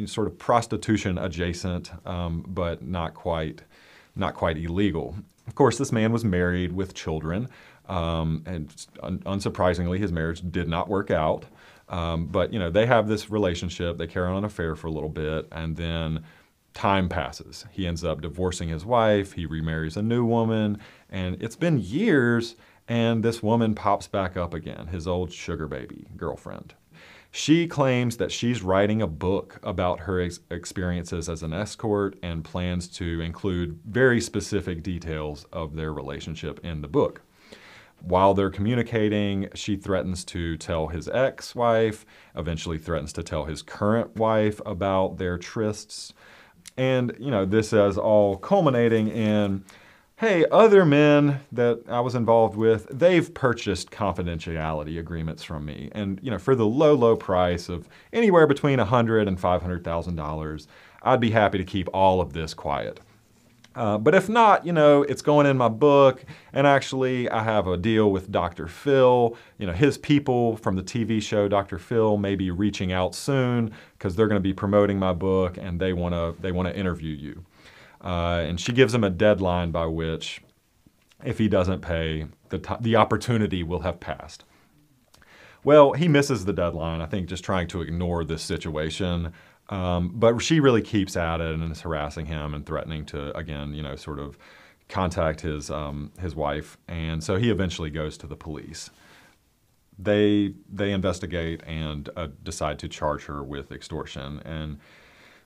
[0.05, 3.63] sort of prostitution adjacent, um, but not quite,
[4.17, 5.15] not quite illegal.
[5.47, 7.49] Of course, this man was married with children,
[7.89, 11.45] um, and un- unsurprisingly, his marriage did not work out.
[11.88, 13.99] Um, but you know, they have this relationship.
[13.99, 16.25] They carry on an affair for a little bit, and then
[16.75, 17.64] time passes.
[17.70, 19.33] He ends up divorcing his wife.
[19.33, 22.57] He remarries a new woman, and it's been years.
[22.88, 26.75] And this woman pops back up again, his old sugar baby girlfriend.
[27.33, 32.44] She claims that she's writing a book about her ex- experiences as an escort and
[32.44, 37.20] plans to include very specific details of their relationship in the book.
[38.01, 42.07] While they're communicating, she threatens to tell his ex wife,
[42.37, 46.13] eventually, threatens to tell his current wife about their trysts.
[46.77, 49.65] And, you know, this is all culminating in
[50.19, 55.91] hey, other men that I was involved with, they've purchased confidentiality agreements from me.
[55.93, 60.67] And, you know, for the low, low price of anywhere between $100 and $500,000,
[61.03, 63.01] I'd be happy to keep all of this quiet.
[63.77, 66.25] Uh, but if not, you know, it's going in my book.
[66.55, 68.67] And actually, I have a deal with Dr.
[68.67, 69.37] Phil.
[69.59, 71.79] You know, his people from the TV show Dr.
[71.79, 75.79] Phil may be reaching out soon because they're going to be promoting my book and
[75.79, 77.45] they want to they want to interview you.
[78.03, 80.41] Uh, and she gives him a deadline by which,
[81.23, 84.45] if he doesn't pay, the, the opportunity will have passed.
[85.65, 89.33] Well, he misses the deadline, I think, just trying to ignore this situation.
[89.69, 93.75] Um, but she really keeps at it and is harassing him and threatening to, again,
[93.75, 94.39] you know, sort of
[94.89, 96.79] contact his, um, his wife.
[96.87, 98.91] And so he eventually goes to the police.
[99.99, 104.41] They, they investigate and uh, decide to charge her with extortion.
[104.45, 104.79] And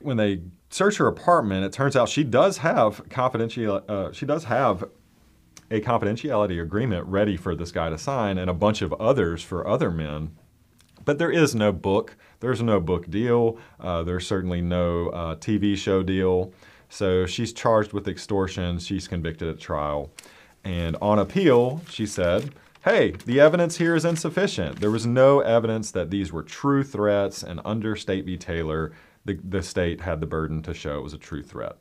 [0.01, 3.83] when they search her apartment, it turns out she does have confidential.
[3.89, 4.85] Uh, she does have
[5.71, 9.67] a confidentiality agreement ready for this guy to sign, and a bunch of others for
[9.67, 10.37] other men.
[11.05, 12.17] But there is no book.
[12.41, 13.59] There's no book deal.
[13.79, 16.53] Uh, there's certainly no uh, TV show deal.
[16.89, 18.79] So she's charged with extortion.
[18.79, 20.11] She's convicted at trial.
[20.65, 22.51] And on appeal, she said,
[22.85, 24.81] hey, the evidence here is insufficient.
[24.81, 28.37] There was no evidence that these were true threats, and under State v.
[28.37, 28.93] Taylor,
[29.25, 31.77] the, the state had the burden to show it was a true threat.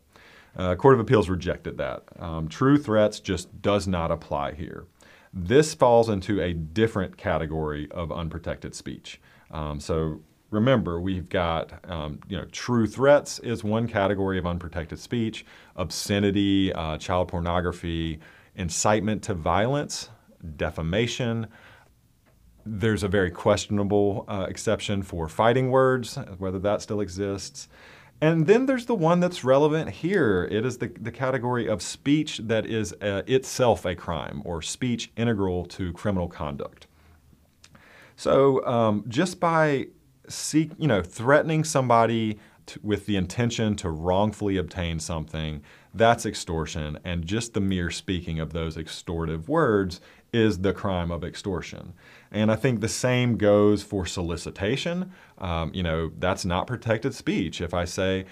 [0.58, 2.03] Uh, Court of Appeals rejected that.
[2.19, 4.86] Um, true threats just does not apply here.
[5.33, 9.21] This falls into a different category of unprotected speech.
[9.51, 14.99] Um, so remember, we've got um, you know true threats is one category of unprotected
[14.99, 15.45] speech.
[15.75, 18.19] Obscenity, uh, child pornography,
[18.55, 20.09] incitement to violence,
[20.57, 21.47] defamation.
[22.65, 27.67] There's a very questionable uh, exception for fighting words, whether that still exists.
[28.21, 30.47] And then there's the one that's relevant here.
[30.51, 35.12] It is the, the category of speech that is uh, itself a crime or speech
[35.15, 36.88] integral to criminal conduct.
[38.17, 39.88] So um, just by
[40.27, 46.99] seek, you know, threatening somebody to, with the intention to wrongfully obtain something, that's extortion.
[47.05, 50.01] And just the mere speaking of those extortive words
[50.32, 51.93] is the crime of extortion.
[52.32, 55.12] And I think the same goes for solicitation.
[55.39, 57.62] Um, you know, that's not protected speech.
[57.62, 58.25] If I say,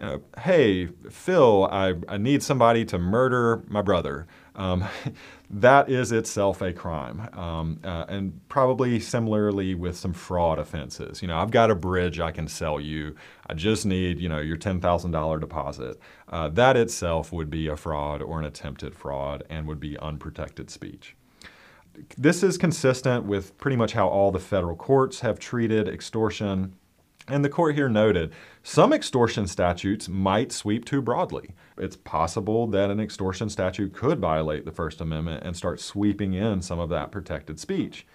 [0.00, 4.26] uh, hey, Phil, I, I need somebody to murder my brother.
[4.54, 4.84] Um,
[5.50, 7.28] that is itself a crime.
[7.32, 11.20] Um, uh, and probably similarly with some fraud offenses.
[11.22, 13.16] You know, I've got a bridge I can sell you.
[13.48, 15.98] I just need, you know, your $10,000 deposit.
[16.28, 20.70] Uh, that itself would be a fraud or an attempted fraud and would be unprotected
[20.70, 21.16] speech.
[22.16, 26.74] This is consistent with pretty much how all the federal courts have treated extortion.
[27.26, 28.32] And the court here noted
[28.62, 31.54] some extortion statutes might sweep too broadly.
[31.76, 36.62] It's possible that an extortion statute could violate the First Amendment and start sweeping in
[36.62, 38.06] some of that protected speech.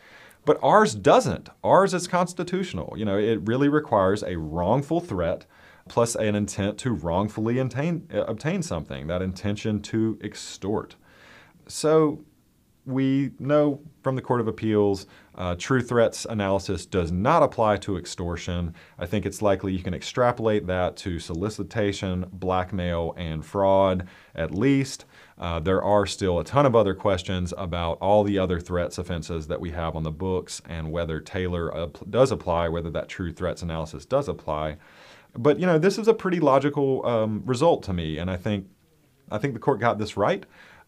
[0.45, 1.49] But ours doesn't.
[1.63, 2.95] Ours is constitutional.
[2.97, 5.45] You know, it really requires a wrongful threat
[5.87, 10.95] plus an intent to wrongfully obtain, obtain something, that intention to extort.
[11.67, 12.23] So
[12.85, 17.97] we know from the Court of Appeals, uh, true threats analysis does not apply to
[17.97, 18.73] extortion.
[18.99, 25.05] I think it's likely you can extrapolate that to solicitation, blackmail, and fraud at least.
[25.37, 29.47] Uh, there are still a ton of other questions about all the other threats offenses
[29.47, 33.61] that we have on the books and whether Taylor does apply, whether that true threats
[33.61, 34.77] analysis does apply.
[35.35, 38.67] But you know, this is a pretty logical um, result to me, and I think
[39.31, 40.45] I think the court got this right.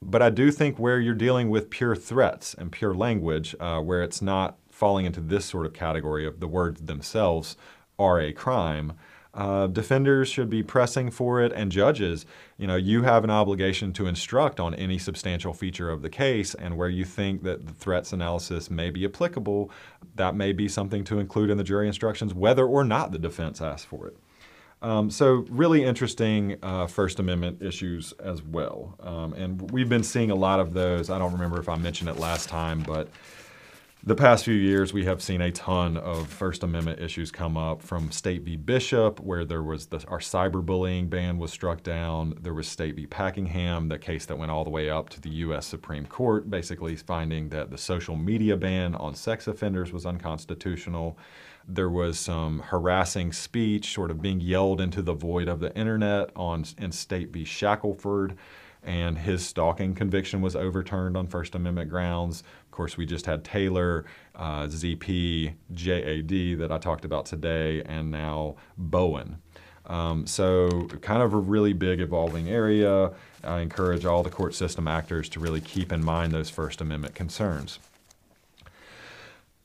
[0.08, 4.04] But I do think where you're dealing with pure threats and pure language, uh, where
[4.04, 7.58] it's not falling into this sort of category of the words themselves
[7.98, 8.94] are a crime,
[9.34, 12.26] uh, defenders should be pressing for it, and judges,
[12.58, 16.54] you know, you have an obligation to instruct on any substantial feature of the case,
[16.54, 19.72] and where you think that the threats analysis may be applicable,
[20.16, 23.60] that may be something to include in the jury instructions, whether or not the defense
[23.60, 24.16] asks for it.
[24.86, 28.94] Um, so really interesting uh, First Amendment issues as well.
[29.00, 31.10] Um, and we've been seeing a lot of those.
[31.10, 33.10] I don't remember if I mentioned it last time, but
[34.04, 37.82] the past few years we have seen a ton of First Amendment issues come up
[37.82, 38.58] from State v.
[38.58, 42.38] Bishop, where there was the, our cyberbullying ban was struck down.
[42.40, 43.08] There was State v.
[43.08, 45.66] Packingham, the case that went all the way up to the U.S.
[45.66, 51.18] Supreme Court, basically finding that the social media ban on sex offenders was unconstitutional.
[51.68, 56.30] There was some harassing speech sort of being yelled into the void of the internet
[56.36, 57.44] on in State v.
[57.44, 58.38] Shackelford,
[58.84, 62.44] and his stalking conviction was overturned on First Amendment grounds.
[62.66, 68.12] Of course, we just had Taylor, uh, ZP, JAD that I talked about today, and
[68.12, 69.38] now Bowen.
[69.88, 73.12] Um, so, kind of a really big evolving area.
[73.44, 77.16] I encourage all the court system actors to really keep in mind those First Amendment
[77.16, 77.80] concerns.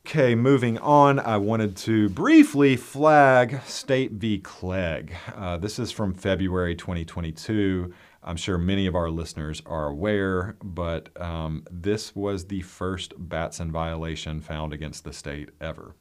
[0.07, 4.39] Okay, moving on, I wanted to briefly flag State v.
[4.39, 5.15] Clegg.
[5.37, 7.93] Uh, this is from February 2022.
[8.25, 13.71] I'm sure many of our listeners are aware, but um, this was the first Batson
[13.71, 15.95] violation found against the state ever.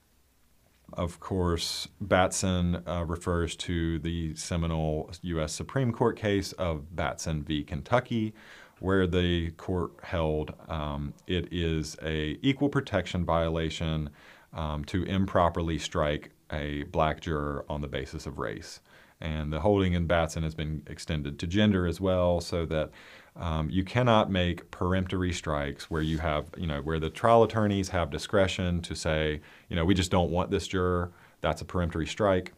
[0.94, 5.52] Of course, Batson uh, refers to the seminal U.S.
[5.54, 7.64] Supreme Court case of Batson v.
[7.64, 8.34] Kentucky,
[8.82, 14.10] where the court held um, it is a equal protection violation
[14.54, 18.80] um, to improperly strike a black juror on the basis of race.
[19.22, 22.90] And the holding in Batson has been extended to gender as well, so that
[23.36, 27.90] um, you cannot make peremptory strikes where you have, you know, where the trial attorneys
[27.90, 31.12] have discretion to say, you know, we just don't want this juror.
[31.42, 32.54] That's a peremptory strike.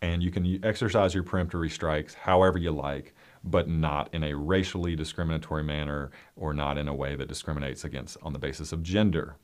[0.00, 3.14] And you can exercise your peremptory strikes however you like,
[3.44, 8.16] but not in a racially discriminatory manner or not in a way that discriminates against
[8.22, 9.36] on the basis of gender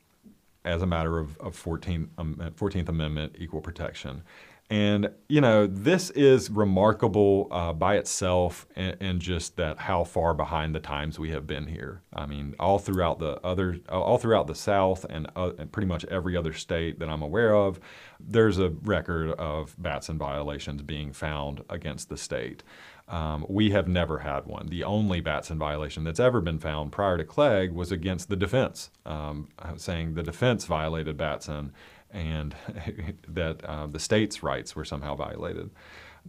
[0.65, 4.23] as a matter of, of 14th, um, 14th Amendment equal protection.
[4.71, 10.33] And you know, this is remarkable uh, by itself, and, and, just that how far
[10.33, 12.01] behind the times we have been here.
[12.15, 16.07] I mean, all throughout the other, all throughout the South, and, uh, and pretty much
[16.07, 17.79] every other state that I'm aware of,
[18.19, 22.63] there's a record of Batson violations being found against the state.
[23.07, 24.69] Um, we have never had one.
[24.69, 28.91] The only Batson violation that's ever been found prior to Clegg was against the defense,
[29.05, 31.73] um, saying the defense violated Batson
[32.11, 32.55] and
[33.29, 35.71] that uh, the state's rights were somehow violated.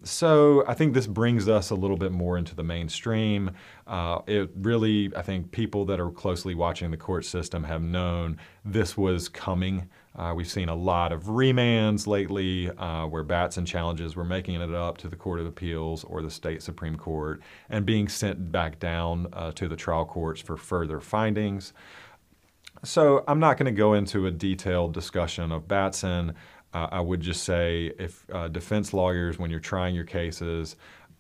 [0.04, 3.52] So I think this brings us a little bit more into the mainstream.
[3.88, 8.38] Uh, it really, I think people that are closely watching the court system have known
[8.66, 9.88] this was coming.
[10.18, 14.74] Uh, we've seen a lot of remands lately uh, where Batson challenges were making it
[14.74, 18.80] up to the Court of Appeals or the state Supreme Court and being sent back
[18.80, 21.74] down uh, to the trial courts for further findings.
[22.84, 26.34] So I'm not going to go into a detailed discussion of Batson.
[26.74, 30.76] Uh, I would just say if uh, defense lawyers, when you're trying your cases,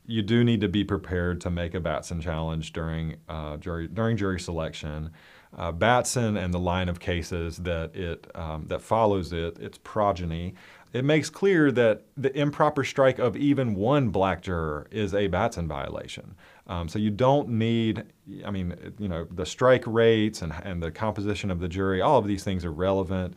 [0.05, 4.17] you do need to be prepared to make a Batson challenge during uh, jury during
[4.17, 5.11] jury selection.
[5.55, 10.53] Uh, Batson and the line of cases that it um, that follows it, its progeny,
[10.91, 15.67] it makes clear that the improper strike of even one black juror is a Batson
[15.67, 16.35] violation.
[16.67, 18.03] Um, so you don't need,
[18.45, 22.17] I mean, you know, the strike rates and, and the composition of the jury, all
[22.17, 23.35] of these things are relevant.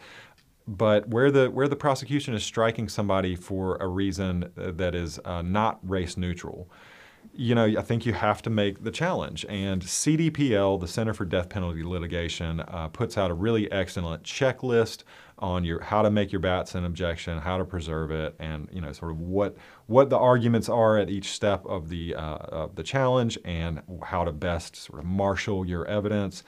[0.69, 5.43] But where the where the prosecution is striking somebody for a reason that is uh,
[5.43, 6.71] not race neutral,
[7.33, 9.47] you know, I think you have to make the challenge.
[9.49, 15.05] And CDPL, the Center for Death Penalty Litigation, uh, puts out a really excellent checklist
[15.39, 18.93] on your how to make your Batson objection, how to preserve it, and you know,
[18.93, 19.57] sort of what
[19.87, 24.25] what the arguments are at each step of the uh, of the challenge, and how
[24.25, 26.43] to best sort of marshal your evidence.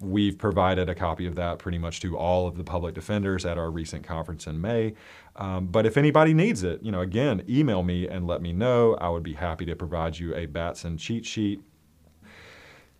[0.00, 3.58] We've provided a copy of that pretty much to all of the public defenders at
[3.58, 4.94] our recent conference in May.
[5.36, 8.94] Um, but if anybody needs it, you know, again, email me and let me know.
[9.00, 11.60] I would be happy to provide you a Batson cheat sheet.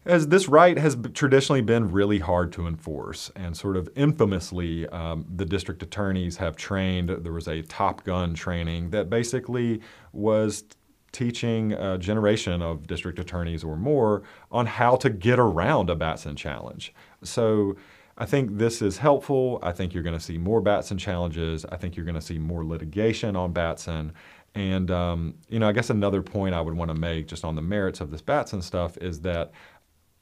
[0.05, 5.25] As this right has traditionally been really hard to enforce, and sort of infamously, um,
[5.35, 7.09] the district attorneys have trained.
[7.09, 9.81] There was a Top Gun training that basically
[10.13, 10.65] was
[11.13, 16.37] teaching a generation of district attorneys or more on how to get around a Batson
[16.37, 16.93] challenge.
[17.23, 17.77] So
[18.17, 19.59] I think this is helpful.
[19.63, 21.65] I think you're going to see more Batson challenges.
[21.65, 24.13] I think you're going to see more litigation on Batson.
[24.55, 27.57] And, um, you know, I guess another point I would want to make just on
[27.57, 29.51] the merits of this Batson stuff is that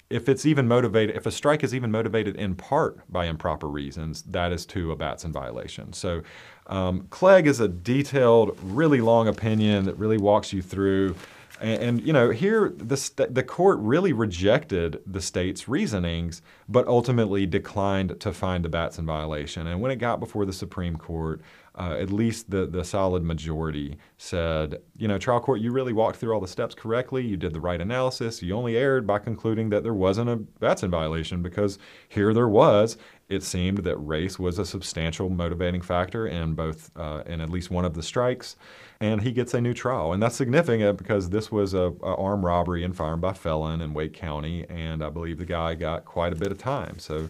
[0.08, 4.22] if it's even motivated, if a strike is even motivated in part by improper reasons,
[4.22, 5.92] that is to a Batson violation.
[5.92, 6.22] So
[6.66, 11.14] um, Clegg is a detailed, really long opinion that really walks you through
[11.62, 17.46] and, and, you know, here the, the court really rejected the state's reasonings, but ultimately
[17.46, 19.68] declined to find a Batson violation.
[19.68, 21.40] And when it got before the Supreme Court,
[21.76, 26.16] uh, at least the, the solid majority said, you know, trial court, you really walked
[26.18, 27.24] through all the steps correctly.
[27.24, 28.42] You did the right analysis.
[28.42, 32.98] You only erred by concluding that there wasn't a Batson violation because here there was.
[33.28, 37.70] It seemed that race was a substantial motivating factor in both, uh, in at least
[37.70, 38.56] one of the strikes
[39.02, 40.12] and he gets a new trial.
[40.12, 43.94] And that's significant because this was a, a armed robbery and firearm by felon in
[43.94, 47.00] Wake County, and I believe the guy got quite a bit of time.
[47.00, 47.28] So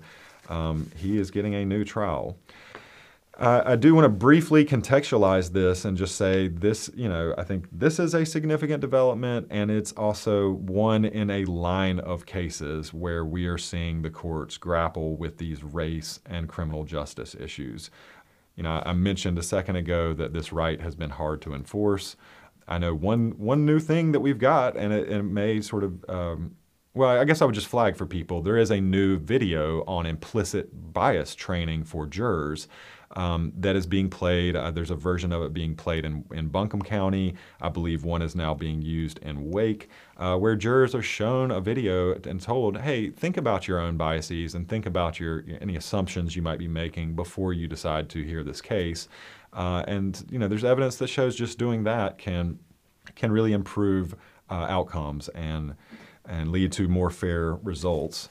[0.50, 2.36] um, he is getting a new trial.
[3.38, 7.44] Uh, I do want to briefly contextualize this and just say this, you know, I
[7.44, 12.92] think this is a significant development, and it's also one in a line of cases
[12.92, 17.90] where we are seeing the courts grapple with these race and criminal justice issues.
[18.57, 22.16] You know, I mentioned a second ago that this right has been hard to enforce.
[22.68, 26.05] I know one one new thing that we've got, and it, it may sort of
[26.09, 26.57] um,
[26.94, 28.42] well, I guess I would just flag for people.
[28.42, 32.68] There is a new video on implicit bias training for jurors
[33.16, 34.57] um, that is being played.
[34.57, 37.34] Uh, there's a version of it being played in, in Buncombe County.
[37.62, 39.88] I believe one is now being used in Wake,
[40.22, 44.54] uh, where jurors are shown a video and told, hey, think about your own biases
[44.54, 48.44] and think about your any assumptions you might be making before you decide to hear
[48.44, 49.08] this case.
[49.52, 52.56] Uh, and you know, there's evidence that shows just doing that can
[53.16, 54.14] can really improve
[54.48, 55.74] uh, outcomes and
[56.24, 58.28] and lead to more fair results.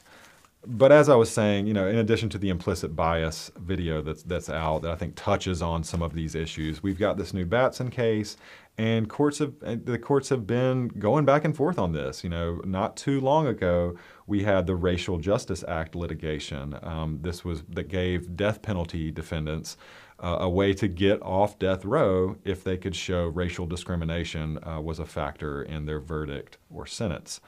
[0.66, 4.22] But as I was saying, you know, in addition to the implicit bias video that's
[4.22, 7.44] that's out that I think touches on some of these issues, we've got this new
[7.44, 8.36] Batson case,
[8.78, 12.22] and courts have the courts have been going back and forth on this.
[12.22, 13.96] You know, not too long ago,
[14.26, 16.78] we had the Racial Justice Act litigation.
[16.82, 19.76] Um, this was that gave death penalty defendants
[20.22, 24.80] uh, a way to get off death row if they could show racial discrimination uh,
[24.80, 27.40] was a factor in their verdict or sentence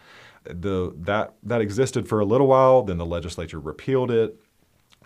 [0.45, 2.83] the that that existed for a little while.
[2.83, 4.39] Then the legislature repealed it,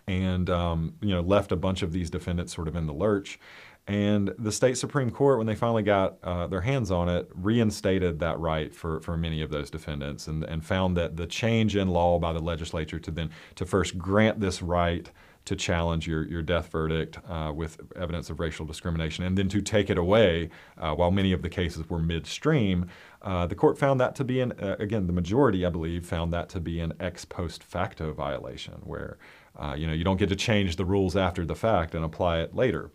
[0.07, 3.39] and um, you know left a bunch of these defendants sort of in the lurch.
[3.87, 8.19] And the state supreme court, when they finally got uh, their hands on it, reinstated
[8.19, 11.89] that right for, for many of those defendants, and, and found that the change in
[11.89, 15.11] law by the legislature to then to first grant this right
[15.49, 19.63] to challenge your, your death verdict uh, with evidence of racial discrimination, and then to
[19.63, 22.87] take it away uh, while many of the cases were midstream.
[23.23, 26.35] Uh, the court found that to be an, uh, again, the majority, I believe, found
[26.35, 29.17] that to be an ex post facto violation, where
[29.57, 32.41] uh, you know you don't get to change the rules after the fact and apply
[32.41, 32.91] it later.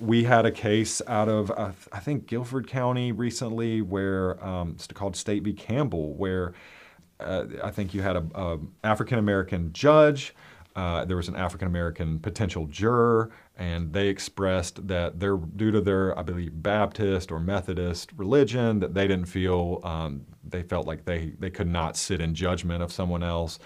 [0.00, 4.88] We had a case out of uh, I think Guilford County recently, where um, it's
[4.88, 5.52] called State v.
[5.52, 6.52] Campbell, where
[7.20, 10.34] I think you had a, a African American judge
[10.76, 15.80] uh, there was an African American potential juror, and they expressed that they're due to
[15.80, 21.06] their, I believe, Baptist or Methodist religion, that they didn't feel um, they felt like
[21.06, 23.58] they they could not sit in judgment of someone else.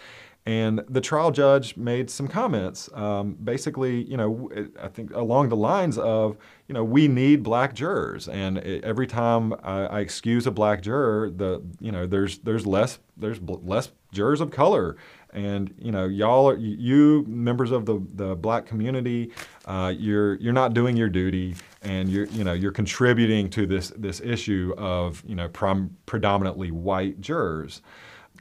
[0.46, 4.50] And the trial judge made some comments, um, basically, you know,
[4.80, 9.52] I think along the lines of, you know, we need black jurors, and every time
[9.62, 14.40] I, I, excuse a black juror, the, you know, there's there's less there's less jurors
[14.40, 14.96] of color
[15.32, 19.32] and you know, y'all, are, you members of the, the black community,
[19.66, 23.90] uh, you're you're not doing your duty, and you're you know you're contributing to this
[23.96, 27.82] this issue of you know prom- predominantly white jurors.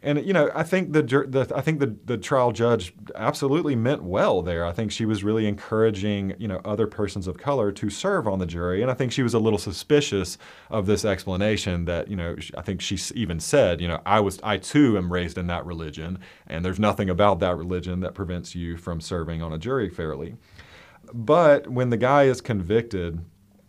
[0.02, 4.04] And you know, I think the, the I think the, the trial judge absolutely meant
[4.04, 4.66] well there.
[4.66, 8.40] I think she was really encouraging you know other persons of color to serve on
[8.40, 10.38] the jury, and I think she was a little suspicious
[10.70, 14.40] of this explanation that you know I think she even said you know I was
[14.42, 18.56] I too am raised in that religion, and there's nothing about that religion that prevents
[18.56, 20.36] you from serving on a jury fairly.
[21.14, 23.20] But when the guy is convicted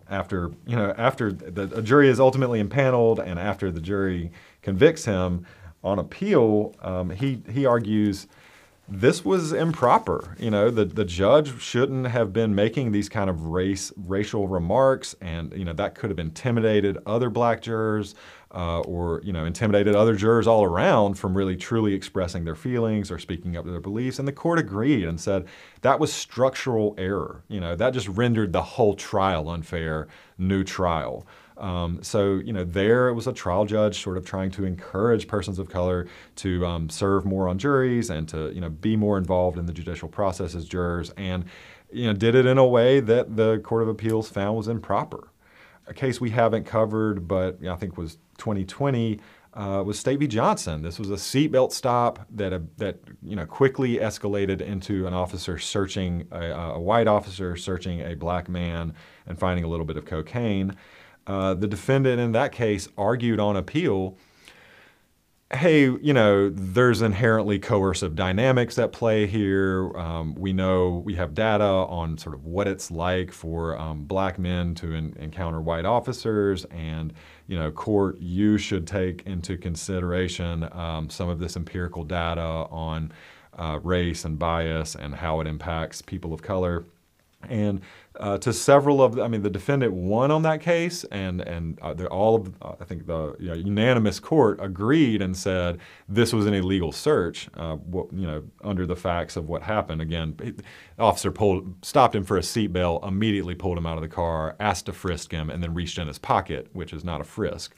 [0.08, 4.30] after you know after the a jury is ultimately impaneled and after the jury
[4.62, 5.46] convicts him
[5.82, 8.26] on appeal, um, he he argues
[8.90, 10.36] this was improper.
[10.38, 15.14] You know, the, the judge shouldn't have been making these kind of race racial remarks,
[15.20, 18.16] and you know that could have intimidated other black jurors,
[18.52, 23.10] uh, or you know intimidated other jurors all around from really truly expressing their feelings
[23.12, 24.18] or speaking up to their beliefs.
[24.18, 25.46] And the court agreed and said
[25.82, 27.44] that was structural error.
[27.48, 30.08] You know, that just rendered the whole trial unfair.
[30.36, 31.26] New trial.
[31.60, 35.28] Um, so, you know, there it was a trial judge sort of trying to encourage
[35.28, 39.18] persons of color to um, serve more on juries and to, you know, be more
[39.18, 41.44] involved in the judicial process as jurors and,
[41.92, 45.28] you know, did it in a way that the Court of Appeals found was improper.
[45.86, 49.20] A case we haven't covered, but I think was 2020,
[49.52, 50.28] uh, was State v.
[50.28, 50.82] Johnson.
[50.82, 55.58] This was a seatbelt stop that, uh, that you know, quickly escalated into an officer
[55.58, 58.94] searching, a, a white officer searching a black man
[59.26, 60.76] and finding a little bit of cocaine.
[61.26, 64.16] Uh, the defendant in that case argued on appeal
[65.52, 69.90] hey, you know, there's inherently coercive dynamics at play here.
[69.96, 74.38] Um, we know we have data on sort of what it's like for um, black
[74.38, 77.12] men to encounter white officers, and
[77.48, 83.12] you know, court, you should take into consideration um, some of this empirical data on
[83.58, 86.84] uh, race and bias and how it impacts people of color.
[87.48, 87.80] And
[88.20, 91.78] uh, to several of, the, I mean, the defendant won on that case, and and
[91.80, 96.32] uh, all of, uh, I think the you know, unanimous court agreed and said this
[96.32, 100.02] was an illegal search, uh, what, you know, under the facts of what happened.
[100.02, 100.36] Again,
[100.98, 104.86] officer pulled, stopped him for a seatbelt, immediately pulled him out of the car, asked
[104.86, 107.74] to frisk him, and then reached in his pocket, which is not a frisk.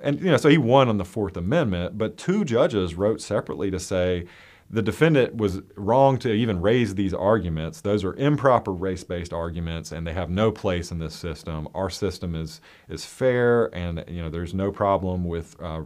[0.00, 3.70] And you know, so he won on the Fourth Amendment, but two judges wrote separately
[3.70, 4.26] to say
[4.68, 7.80] the defendant was wrong to even raise these arguments.
[7.80, 11.68] Those are improper race-based arguments, and they have no place in this system.
[11.74, 15.82] Our system is is fair, and you know there's no problem with uh,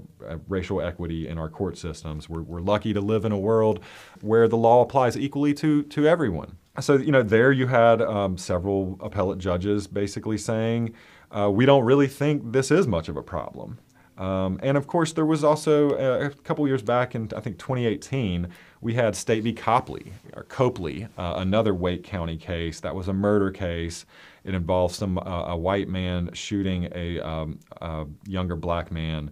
[0.48, 2.28] racial equity in our court systems.
[2.28, 3.80] We're, we're lucky to live in a world
[4.22, 6.56] where the law applies equally to to everyone.
[6.80, 10.94] So you know there you had um, several appellate judges basically saying.
[11.32, 13.78] Uh, we don't really think this is much of a problem.
[14.20, 17.58] Um, and of course, there was also uh, a couple years back in, I think,
[17.58, 18.48] 2018,
[18.82, 19.54] we had State v.
[19.54, 22.80] Copley, or Copley, uh, another Wake County case.
[22.80, 24.04] That was a murder case.
[24.44, 29.30] It involved some uh, a white man shooting a, um, a, younger black man.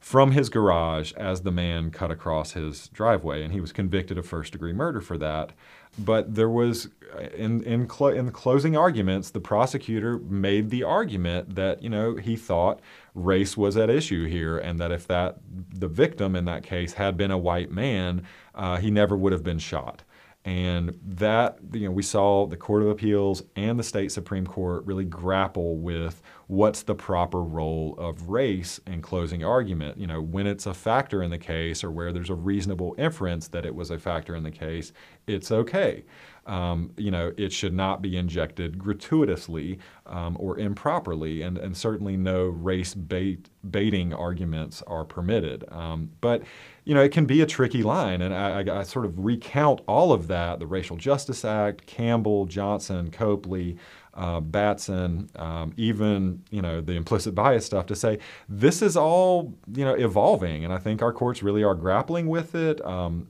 [0.00, 4.26] From his garage as the man cut across his driveway, and he was convicted of
[4.26, 5.52] first degree murder for that.
[5.98, 6.90] But there was,
[7.34, 12.16] in, in, cl- in the closing arguments, the prosecutor made the argument that, you know,
[12.16, 12.80] he thought
[13.14, 15.38] race was at issue here, and that if that,
[15.72, 19.42] the victim in that case had been a white man, uh, he never would have
[19.42, 20.02] been shot.
[20.44, 24.84] And that, you know, we saw the Court of Appeals and the state Supreme Court
[24.84, 29.98] really grapple with what's the proper role of race in closing argument.
[29.98, 33.48] You know, when it's a factor in the case or where there's a reasonable inference
[33.48, 34.92] that it was a factor in the case,
[35.26, 36.04] it's okay.
[36.46, 42.16] Um, you know, it should not be injected gratuitously um, or improperly, and, and certainly
[42.16, 45.64] no race bait, baiting arguments are permitted.
[45.72, 46.42] Um, but,
[46.84, 49.80] you know, it can be a tricky line, and I, I, I, sort of recount
[49.88, 53.76] all of that the Racial Justice Act, Campbell, Johnson, Copley.
[54.16, 59.54] Uh, Batson, um, even you know the implicit bias stuff, to say this is all
[59.74, 62.84] you know evolving, and I think our courts really are grappling with it.
[62.84, 63.26] Um,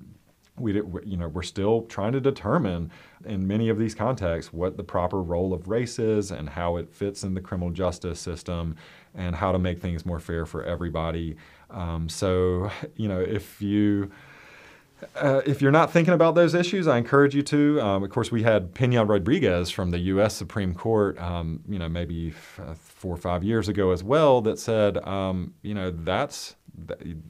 [0.59, 0.75] we,
[1.05, 2.91] you know, we're still trying to determine
[3.25, 6.89] in many of these contexts what the proper role of race is and how it
[6.91, 8.77] fits in the criminal justice system
[9.15, 11.37] and how to make things more fair for everybody.
[11.71, 14.11] Um, so, you know, if you
[15.17, 17.81] uh, if you're not thinking about those issues, I encourage you to.
[17.81, 20.35] Um, of course, we had Pena Rodriguez from the U.S.
[20.35, 24.41] Supreme Court, um, you know, maybe f- uh, four or five years ago as well,
[24.43, 26.57] that said, um, you know, that's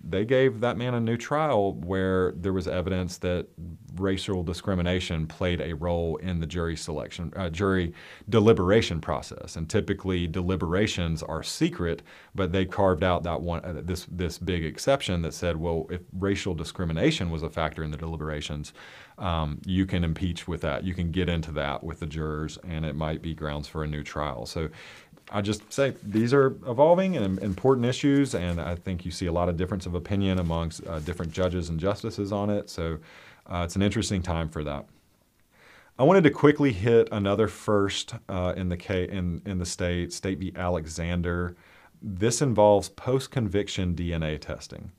[0.05, 3.47] they gave that man a new trial where there was evidence that
[3.94, 7.94] racial discrimination played a role in the jury selection, uh, jury
[8.28, 9.57] deliberation process.
[9.57, 12.03] And typically, deliberations are secret,
[12.34, 16.01] but they carved out that one uh, this this big exception that said, well, if
[16.12, 18.72] racial discrimination was a factor in the deliberations,
[19.18, 20.84] um, you can impeach with that.
[20.84, 23.86] You can get into that with the jurors, and it might be grounds for a
[23.86, 24.47] new trial.
[24.47, 24.68] So
[25.31, 29.33] I just say these are evolving and important issues, and I think you see a
[29.33, 32.70] lot of difference of opinion amongst uh, different judges and justices on it.
[32.70, 32.99] So
[33.47, 34.87] uh, it's an interesting time for that.
[35.99, 40.39] I wanted to quickly hit another first uh, in the in in the state, State
[40.39, 40.53] v.
[40.55, 41.57] Alexander.
[42.03, 44.93] This involves post-conviction DNA testing.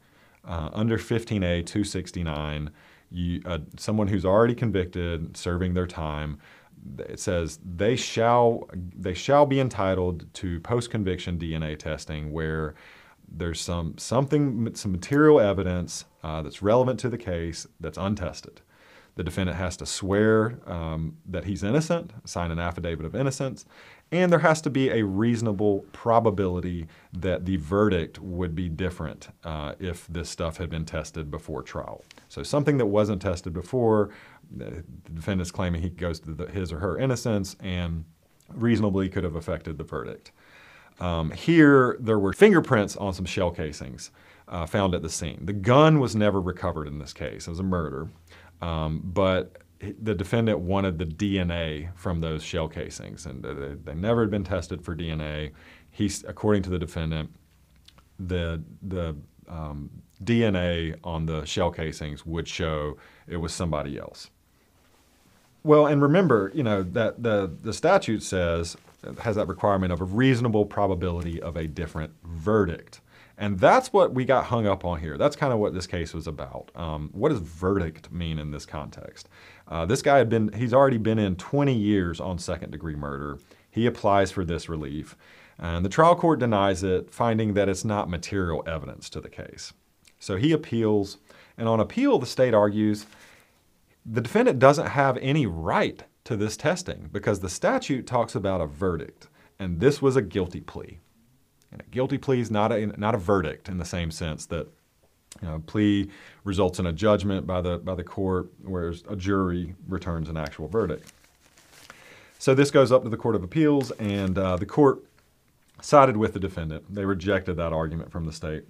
[0.43, 2.71] Uh, under 15A 269,
[3.11, 6.39] you, uh, someone who's already convicted, serving their time,
[6.99, 12.75] it says they shall they shall be entitled to post conviction DNA testing where
[13.29, 18.61] there's some something some material evidence uh, that's relevant to the case that's untested.
[19.15, 23.65] The defendant has to swear um, that he's innocent, sign an affidavit of innocence,
[24.11, 29.73] and there has to be a reasonable probability that the verdict would be different uh,
[29.79, 32.05] if this stuff had been tested before trial.
[32.29, 34.11] So something that wasn't tested before,
[34.55, 34.83] the
[35.13, 38.05] defendant's claiming he goes to the, his or her innocence and
[38.53, 40.31] reasonably could have affected the verdict.
[40.99, 44.11] Um, here, there were fingerprints on some shell casings
[44.47, 45.45] uh, found at the scene.
[45.45, 47.47] The gun was never recovered in this case.
[47.47, 48.09] It was a murder.
[48.61, 49.61] Um, but
[50.01, 54.43] the defendant wanted the DNA from those shell casings, and they, they never had been
[54.43, 55.51] tested for DNA.
[55.91, 57.29] He's, according to the defendant,
[58.19, 59.15] the the
[59.47, 59.91] um,
[60.23, 64.31] DNA on the shell casings would show it was somebody else.
[65.67, 68.77] Well, and remember, you know, that the, the statute says,
[69.19, 73.01] has that requirement of a reasonable probability of a different verdict.
[73.37, 75.17] And that's what we got hung up on here.
[75.17, 76.71] That's kind of what this case was about.
[76.73, 79.27] Um, what does verdict mean in this context?
[79.67, 83.37] Uh, this guy had been, he's already been in 20 years on second degree murder.
[83.69, 85.17] He applies for this relief.
[85.59, 89.73] And the trial court denies it, finding that it's not material evidence to the case.
[90.17, 91.17] So he appeals.
[91.57, 93.05] And on appeal, the state argues
[94.09, 98.65] the defendant doesn't have any right to this testing because the statute talks about a
[98.65, 99.27] verdict,
[99.59, 100.99] and this was a guilty plea.
[101.71, 104.67] And a guilty plea is not a, not a verdict in the same sense that
[105.41, 106.09] you know, plea
[106.45, 110.69] results in a judgment by the, by the court, whereas a jury returns an actual
[110.69, 111.11] verdict.
[112.39, 115.03] So this goes up to the Court of Appeals, and uh, the court
[115.81, 116.93] sided with the defendant.
[116.93, 118.63] They rejected that argument from the state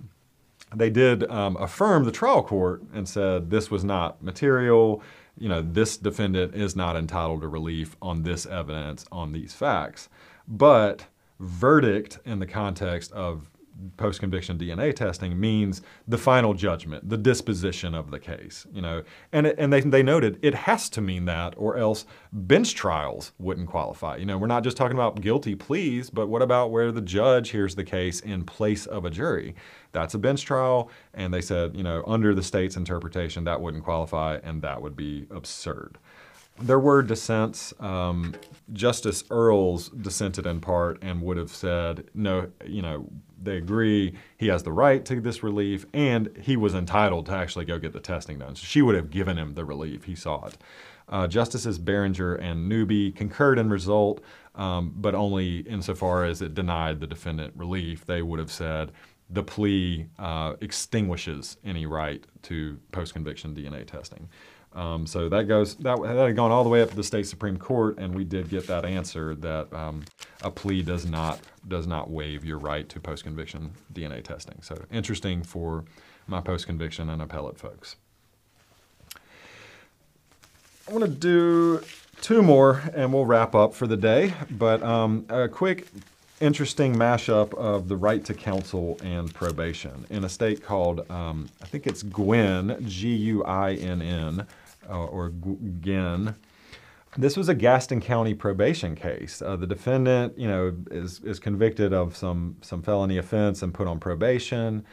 [0.75, 5.01] they did um, affirm the trial court and said this was not material.
[5.37, 10.09] You know, this defendant is not entitled to relief on this evidence, on these facts.
[10.47, 11.05] But
[11.39, 13.49] verdict in the context of
[13.97, 18.65] post conviction DNA testing means the final judgment, the disposition of the case.
[18.71, 22.05] You know, and it, and they they noted it has to mean that, or else
[22.31, 24.17] bench trials wouldn't qualify.
[24.17, 27.49] You know, we're not just talking about guilty pleas, but what about where the judge
[27.49, 29.55] hears the case in place of a jury?
[29.91, 33.83] That's a bench trial, and they said, you know, under the state's interpretation, that wouldn't
[33.83, 35.97] qualify, and that would be absurd.
[36.59, 37.73] There were dissents.
[37.79, 38.33] Um,
[38.73, 43.09] Justice Earls dissented in part and would have said, no, you know,
[43.41, 47.65] they agree he has the right to this relief and he was entitled to actually
[47.65, 48.55] go get the testing done.
[48.55, 50.57] So she would have given him the relief he sought.
[51.09, 54.21] Uh, Justices Barringer and Newby concurred in result,
[54.55, 58.05] um, but only insofar as it denied the defendant relief.
[58.05, 58.91] They would have said
[59.29, 64.27] the plea uh, extinguishes any right to post-conviction DNA testing.
[64.77, 67.25] Um, so that goes that, that had gone all the way up to the state
[67.25, 70.03] supreme court, and we did get that answer that um,
[70.43, 74.61] a plea does not does not waive your right to post conviction DNA testing.
[74.61, 75.83] So interesting for
[76.27, 77.95] my post conviction and appellate folks.
[80.87, 81.81] I want to do
[82.21, 84.33] two more, and we'll wrap up for the day.
[84.51, 85.87] But um, a quick
[86.39, 91.65] interesting mashup of the right to counsel and probation in a state called, um, I
[91.65, 94.47] think it's Guinn, G U I N N,
[94.89, 96.35] uh, or Guinn.
[97.17, 99.41] This was a Gaston County probation case.
[99.41, 103.87] Uh, the defendant, you know, is, is convicted of some, some felony offense and put
[103.87, 104.85] on probation.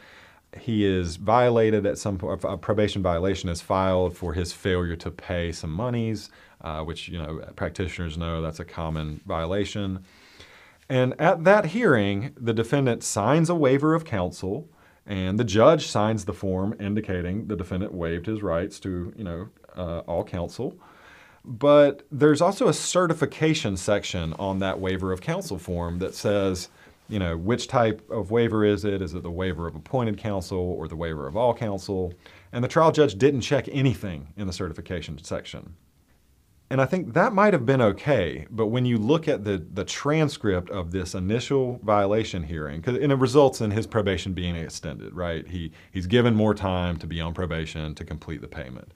[0.57, 5.11] He is violated at some point, a probation violation is filed for his failure to
[5.11, 6.29] pay some monies,
[6.61, 10.03] uh, which, you know, practitioners know that's a common violation.
[10.89, 14.69] And at that hearing, the defendant signs a waiver of counsel,
[15.05, 19.49] and the judge signs the form indicating the defendant waived his rights to, you know,
[19.75, 20.77] uh, all counsel.
[21.43, 26.69] But there's also a certification section on that waiver of counsel form that says,
[27.07, 29.01] you know, which type of waiver is it?
[29.01, 32.13] Is it the waiver of appointed counsel or the waiver of all counsel?
[32.51, 35.75] And the trial judge didn't check anything in the certification section.
[36.71, 39.85] And I think that might have been okay, but when you look at the, the
[39.85, 45.47] transcript of this initial violation hearing, and it results in his probation being extended, right?
[45.47, 48.93] He, he's given more time to be on probation to complete the payment.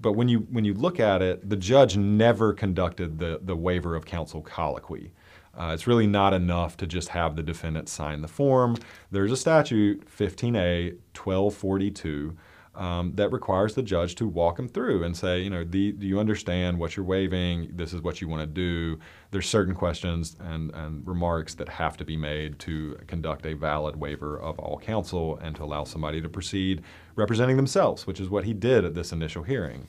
[0.00, 3.94] But when you, when you look at it, the judge never conducted the, the waiver
[3.94, 5.12] of counsel colloquy.
[5.58, 8.76] Uh, it's really not enough to just have the defendant sign the form.
[9.10, 12.36] There's a statute, 15A 1242,
[12.76, 16.06] um, that requires the judge to walk them through and say, you know, the, do
[16.06, 17.70] you understand what you're waiving?
[17.74, 18.98] This is what you want to do.
[19.30, 23.96] There's certain questions and, and remarks that have to be made to conduct a valid
[23.96, 26.82] waiver of all counsel and to allow somebody to proceed
[27.14, 29.88] representing themselves, which is what he did at this initial hearing.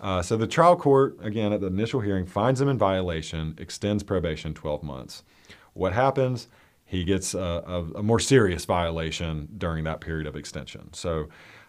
[0.00, 4.02] Uh, so the trial court, again, at the initial hearing, finds him in violation, extends
[4.04, 5.24] probation 12 months.
[5.72, 6.48] What happens?
[6.84, 10.92] He gets a, a, a more serious violation during that period of extension.
[10.92, 11.28] So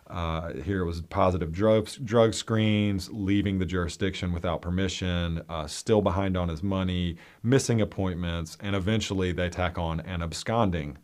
[0.09, 6.01] uh, here it was positive drug, drug screens, leaving the jurisdiction without permission, uh, still
[6.01, 10.97] behind on his money, missing appointments, and eventually they tack on an absconding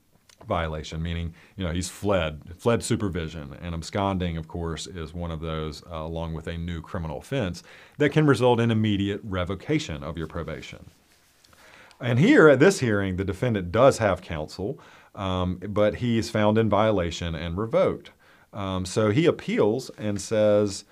[0.47, 5.39] violation, meaning you know he's fled, fled supervision, and absconding, of course, is one of
[5.39, 7.63] those, uh, along with a new criminal offense
[7.97, 10.89] that can result in immediate revocation of your probation.
[12.01, 14.79] And here at this hearing, the defendant does have counsel,
[15.13, 18.11] um, but he is found in violation and revoked.
[18.55, 20.85] Um, so he appeals and says,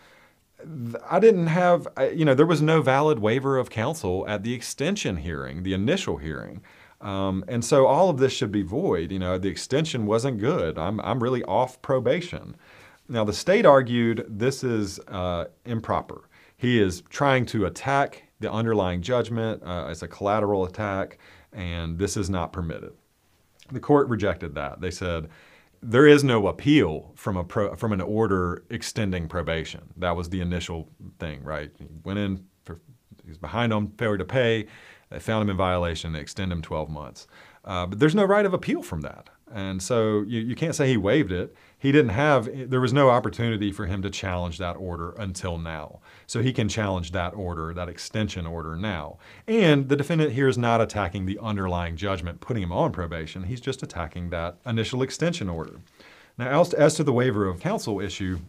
[1.09, 5.17] I didn't have, you know, there was no valid waiver of counsel at the extension
[5.17, 6.61] hearing, the initial hearing.
[7.01, 9.11] Um, and so all of this should be void.
[9.11, 10.77] You know, the extension wasn't good.
[10.77, 12.55] I'm, I'm really off probation.
[13.09, 16.29] Now, the state argued this is uh, improper.
[16.55, 21.17] He is trying to attack the underlying judgment uh, as a collateral attack,
[21.51, 22.93] and this is not permitted.
[23.71, 24.79] The court rejected that.
[24.79, 25.29] They said,
[25.83, 29.93] there is no appeal from a pro, from an order extending probation.
[29.97, 31.71] That was the initial thing, right?
[31.77, 32.79] He went in, for,
[33.25, 34.67] he's behind on failure to pay.
[35.09, 36.13] They found him in violation.
[36.13, 37.27] They extend him 12 months.
[37.65, 39.29] Uh, but there's no right of appeal from that.
[39.53, 41.55] And so you, you can't say he waived it.
[41.83, 45.99] He didn't have, there was no opportunity for him to challenge that order until now.
[46.27, 49.17] So he can challenge that order, that extension order now.
[49.49, 53.43] And the defendant here is not attacking the underlying judgment putting him on probation.
[53.43, 55.81] He's just attacking that initial extension order.
[56.37, 58.39] Now, as to, the waiver of counsel issue,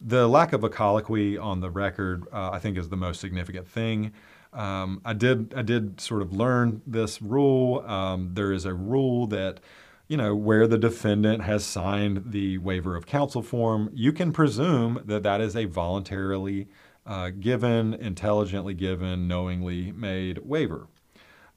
[0.00, 3.68] the lack of a colloquy on the record, uh, I think, is the most significant
[3.68, 4.12] thing.
[4.52, 7.84] Um, I did I did sort of learn this rule.
[7.86, 9.60] Um, there is a rule that
[10.08, 15.00] you know where the defendant has signed the waiver of counsel form, you can presume
[15.04, 16.68] that that is a voluntarily
[17.06, 20.86] uh, given, intelligently given, knowingly made waiver.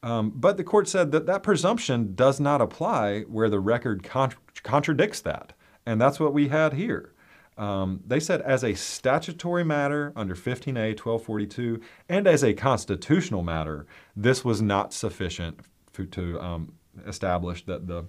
[0.03, 4.33] Um, but the court said that that presumption does not apply where the record con-
[4.63, 5.53] contradicts that,
[5.85, 7.13] and that's what we had here.
[7.57, 13.87] Um, they said as a statutory matter under 15A 1242 and as a constitutional matter,
[14.15, 15.61] this was not sufficient
[15.93, 16.73] to, to um,
[17.07, 18.05] establish that the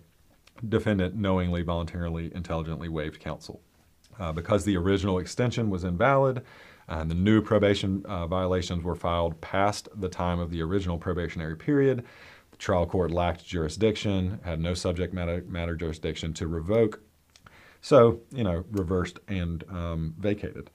[0.68, 3.60] defendant knowingly, voluntarily, intelligently waived counsel.
[4.18, 6.42] Uh, because the original extension was invalid,
[6.88, 11.56] And the new probation uh, violations were filed past the time of the original probationary
[11.56, 12.04] period.
[12.50, 17.00] The trial court lacked jurisdiction, had no subject matter, matter jurisdiction to revoke.
[17.82, 20.70] So, you know, reversed and um, vacated.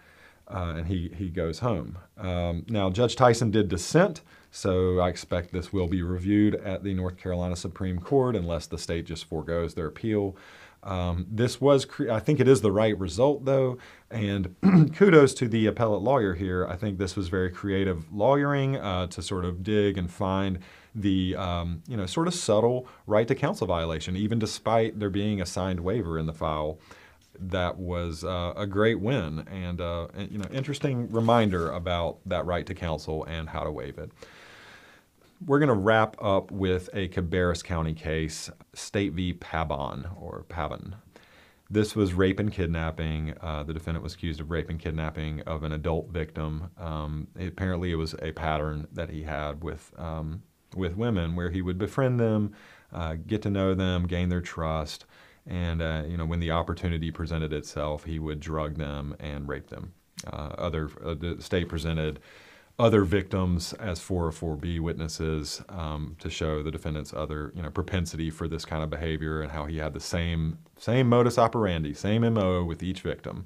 [0.47, 1.97] Uh, and he, he goes home.
[2.17, 4.21] Um, now, Judge Tyson did dissent,
[4.55, 8.77] so I expect this will be reviewed at the North Carolina Supreme Court unless the
[8.77, 10.35] state just foregoes their appeal.
[10.83, 13.79] Um, this was, cre- I think it is the right result though,
[14.11, 14.55] and
[14.95, 16.67] kudos to the appellate lawyer here.
[16.67, 20.59] I think this was very creative lawyering uh, to sort of dig and find
[20.93, 25.41] the, um, you know, sort of subtle right to counsel violation, even despite there being
[25.41, 26.77] a signed waiver in the file.
[27.39, 32.45] That was uh, a great win and, uh, and, you know, interesting reminder about that
[32.45, 34.11] right to counsel and how to waive it.
[35.45, 39.33] We're going to wrap up with a Cabarrus County case, State v.
[39.33, 40.93] Pabon or Pavon.
[41.69, 43.33] This was rape and kidnapping.
[43.41, 46.69] Uh, the defendant was accused of rape and kidnapping of an adult victim.
[46.77, 50.43] Um, apparently, it was a pattern that he had with um,
[50.75, 52.53] with women, where he would befriend them,
[52.91, 55.05] uh, get to know them, gain their trust,
[55.45, 59.67] and uh, you know when the opportunity presented itself, he would drug them and rape
[59.67, 59.93] them.
[60.31, 62.19] Uh, other uh, the state presented
[62.79, 68.47] other victims as 404B witnesses um, to show the defendant's other you know propensity for
[68.47, 72.63] this kind of behavior and how he had the same same modus operandi, same MO
[72.63, 73.45] with each victim.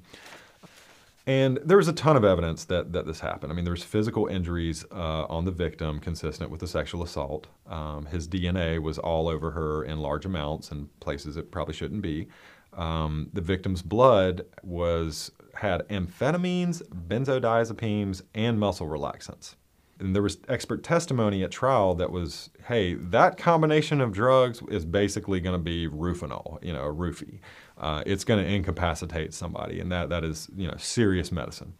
[1.26, 3.52] And there was a ton of evidence that, that this happened.
[3.52, 7.48] I mean, there was physical injuries uh, on the victim consistent with the sexual assault.
[7.66, 12.00] Um, his DNA was all over her in large amounts in places it probably shouldn't
[12.00, 12.28] be.
[12.72, 19.56] Um, the victim's blood was had amphetamines, benzodiazepines, and muscle relaxants.
[19.98, 24.84] And there was expert testimony at trial that was, hey, that combination of drugs is
[24.84, 27.40] basically going to be Rohypnol, you know, a roofie.
[27.76, 31.74] Uh, it's going to incapacitate somebody, and that, that is, you know, serious medicine.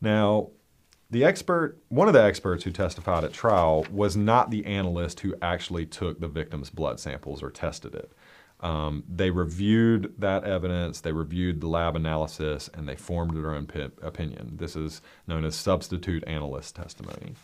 [0.00, 0.50] Now,
[1.10, 5.36] the expert, one of the experts who testified at trial was not the analyst who
[5.40, 8.10] actually took the victim's blood samples or tested it.
[8.60, 13.68] Um, they reviewed that evidence, they reviewed the lab analysis, and they formed their own
[14.02, 14.56] opinion.
[14.56, 17.34] This is known as substitute analyst testimony.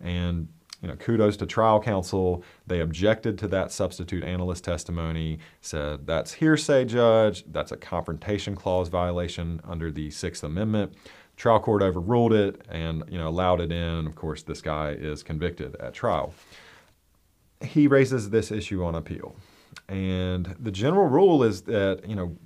[0.00, 0.48] And
[0.82, 2.44] you know, kudos to trial counsel.
[2.66, 7.44] They objected to that substitute analyst testimony, said that's hearsay, judge.
[7.50, 10.94] That's a confrontation clause violation under the Sixth Amendment.
[11.36, 14.06] Trial court overruled it and you know allowed it in.
[14.06, 16.32] Of course, this guy is convicted at trial.
[17.60, 19.34] He raises this issue on appeal.
[19.88, 22.36] And the general rule is that you know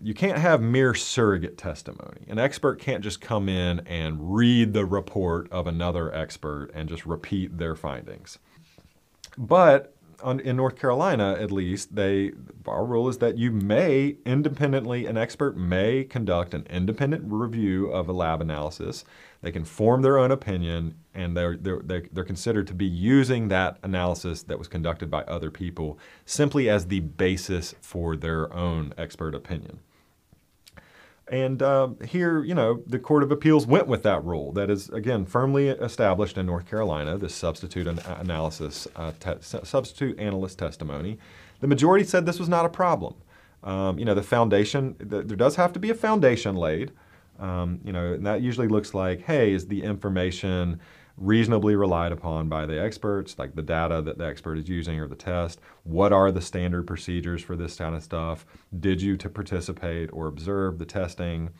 [0.00, 2.24] you, can't have mere surrogate testimony.
[2.28, 7.04] An expert can't just come in and read the report of another expert and just
[7.04, 8.38] repeat their findings.
[9.36, 12.32] But on, in North Carolina, at least, they
[12.66, 18.08] our rule is that you may independently, an expert may conduct an independent review of
[18.08, 19.04] a lab analysis.
[19.42, 21.82] They can form their own opinion, and they're, they're,
[22.12, 26.86] they're considered to be using that analysis that was conducted by other people simply as
[26.86, 29.80] the basis for their own expert opinion.
[31.28, 34.90] And uh, here, you know, the Court of Appeals went with that rule that is,
[34.90, 41.18] again, firmly established in North Carolina, this substitute an- analysis, uh, te- substitute analyst testimony.
[41.60, 43.14] The majority said this was not a problem.
[43.64, 46.92] Um, you know, the foundation, the, there does have to be a foundation laid.
[47.42, 50.80] Um, you know, and that usually looks like, hey, is the information
[51.16, 55.08] reasonably relied upon by the experts, like the data that the expert is using or
[55.08, 55.60] the test.
[55.82, 58.46] What are the standard procedures for this kind of stuff?
[58.78, 61.50] Did you to participate or observe the testing?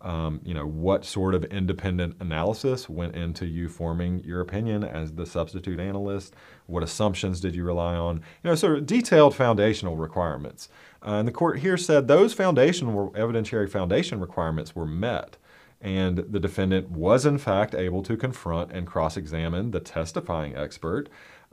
[0.00, 5.12] Um, you know, what sort of independent analysis went into you forming your opinion as
[5.12, 6.34] the substitute analyst?
[6.66, 8.16] What assumptions did you rely on?
[8.16, 10.68] You know, sort of detailed foundational requirements.
[11.04, 15.36] Uh, and the court here said those foundational evidentiary foundation requirements were met
[15.80, 21.08] and the defendant was in fact able to confront and cross-examine the testifying expert.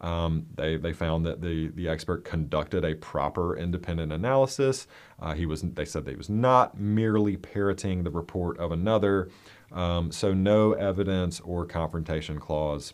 [0.05, 4.85] Um, they, they found that the, the expert conducted a proper independent analysis.
[5.19, 9.29] Uh, he was, they said that he was not merely parroting the report of another,
[9.71, 12.93] um, so no evidence or confrontation clause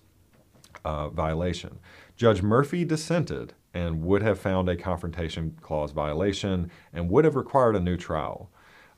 [0.86, 1.80] uh, violation.
[2.16, 7.76] Judge Murphy dissented and would have found a confrontation clause violation and would have required
[7.76, 8.50] a new trial.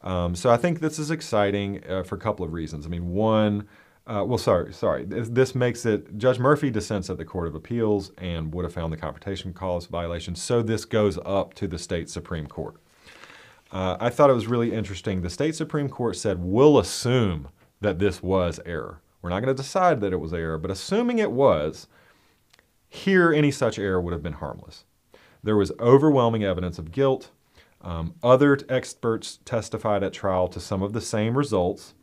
[0.03, 2.85] Um, so I think this is exciting uh, for a couple of reasons.
[2.85, 3.67] I mean, one,
[4.05, 5.05] uh, well, sorry, sorry.
[5.05, 8.91] This makes it Judge Murphy dissents at the Court of Appeals and would have found
[8.91, 10.35] the confrontation clause violation.
[10.35, 12.75] So this goes up to the state Supreme Court.
[13.71, 15.21] Uh, I thought it was really interesting.
[15.21, 17.47] The state Supreme Court said, we'll assume
[17.81, 18.99] that this was error.
[19.21, 21.87] We're not going to decide that it was error, but assuming it was,
[22.89, 24.83] here any such error would have been harmless.
[25.41, 27.31] There was overwhelming evidence of guilt.
[27.81, 31.93] Um, other experts testified at trial to some of the same results.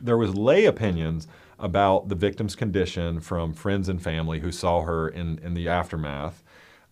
[0.00, 1.28] There was lay opinions
[1.58, 6.42] about the victim's condition from friends and family who saw her in, in the aftermath.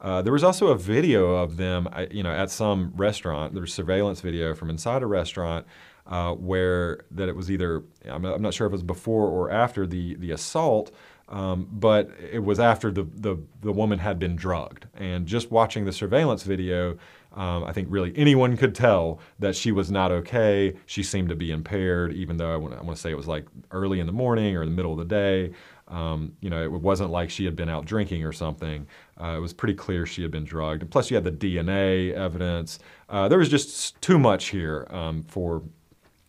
[0.00, 3.52] Uh, there was also a video of them, uh, you know, at some restaurant.
[3.52, 5.66] There was surveillance video from inside a restaurant
[6.06, 9.28] uh, where that it was either I'm not, I'm not, sure if it was before
[9.28, 10.90] or after the the assault,
[11.28, 14.86] um, but it was after the, the the woman had been drugged.
[14.94, 16.96] And just watching the surveillance video,
[17.32, 20.74] um, I think really anyone could tell that she was not okay.
[20.86, 23.28] She seemed to be impaired, even though I want, I want to say it was
[23.28, 25.52] like early in the morning or the middle of the day.
[25.86, 28.86] Um, you know, it wasn't like she had been out drinking or something.
[29.20, 30.82] Uh, it was pretty clear she had been drugged.
[30.82, 32.78] And plus, you had the DNA evidence.
[33.08, 35.62] Uh, there was just too much here um, for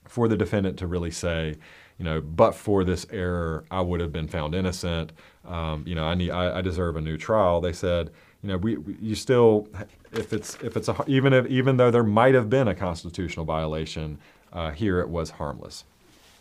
[0.07, 1.55] for the defendant to really say,
[1.97, 5.13] you know, but for this error, I would have been found innocent.
[5.45, 7.61] Um, you know, I need, I, I, deserve a new trial.
[7.61, 8.11] They said,
[8.43, 9.67] you know, we, we, you still,
[10.11, 13.45] if it's, if it's a, even if, even though there might have been a constitutional
[13.45, 14.17] violation,
[14.51, 15.83] uh, here it was harmless.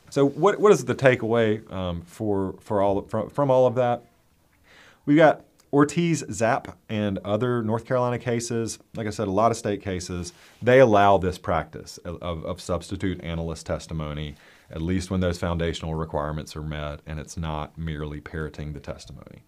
[0.09, 4.05] So what, what is the takeaway um, for, for all, from, from all of that?
[5.07, 9.83] We got Ortiz-Zape, and other North Carolina cases, like I said, a lot of state
[9.83, 14.35] cases, they allow this practice of, of, substitute analyst testimony,
[14.71, 19.43] at least when those foundational requirements are met and it's not merely parroting the testimony.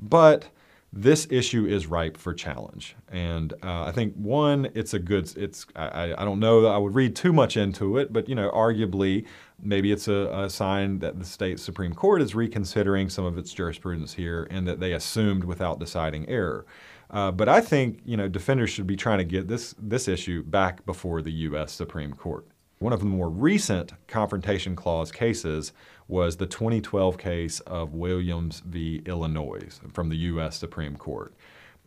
[0.00, 0.46] But
[0.92, 2.96] this issue is ripe for challenge.
[3.10, 6.94] And uh, I think one, it's a good, it's, I, I don't know I would
[6.94, 9.26] read too much into it, but you know, arguably,
[9.62, 13.52] maybe it's a, a, sign that the state Supreme Court is reconsidering some of its
[13.52, 16.64] jurisprudence here and that they assumed without deciding error.
[17.10, 20.42] Uh, but I think, you know, defenders should be trying to get this, this issue
[20.42, 21.72] back before the U.S.
[21.72, 22.46] Supreme Court.
[22.78, 25.72] One of the more recent Confrontation Clause cases
[26.06, 29.02] was the 2012 case of Williams v.
[29.04, 30.56] Illinois from the U.S.
[30.56, 31.34] Supreme Court.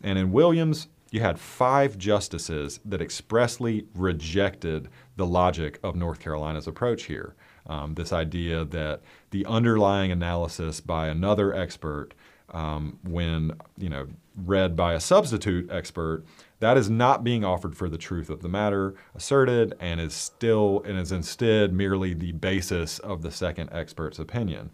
[0.02, 6.66] And in Williams, you had five justices that expressly rejected the logic of North Carolina's
[6.66, 7.34] approach here.
[7.66, 12.12] Um, this idea that the underlying analysis by another expert,
[12.50, 14.08] um, when you know
[14.44, 16.24] read by a substitute expert,
[16.62, 20.80] that is not being offered for the truth of the matter asserted and is still
[20.86, 24.70] and is instead merely the basis of the second expert's opinion.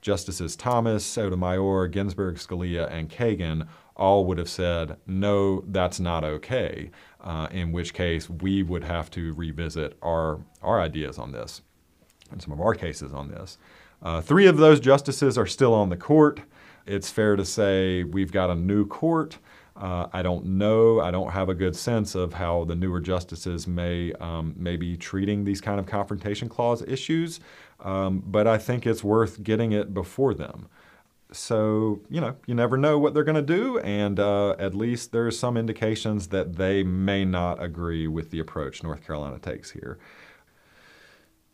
[0.00, 6.90] Justices Thomas, Sotomayor, Ginsburg, Scalia, and Kagan all would have said, no, that's not okay,
[7.20, 11.60] uh, in which case we would have to revisit our, our ideas on this
[12.30, 13.58] and some of our cases on this.
[14.00, 16.40] Uh, three of those justices are still on the court.
[16.86, 19.36] It's fair to say we've got a new court.
[19.78, 21.00] Uh, I don't know.
[21.00, 24.96] I don't have a good sense of how the newer justices may um, may be
[24.96, 27.38] treating these kind of confrontation clause issues,
[27.80, 30.68] um, but I think it's worth getting it before them.
[31.30, 35.12] So you know, you never know what they're going to do, and uh, at least
[35.12, 39.98] there's some indications that they may not agree with the approach North Carolina takes here.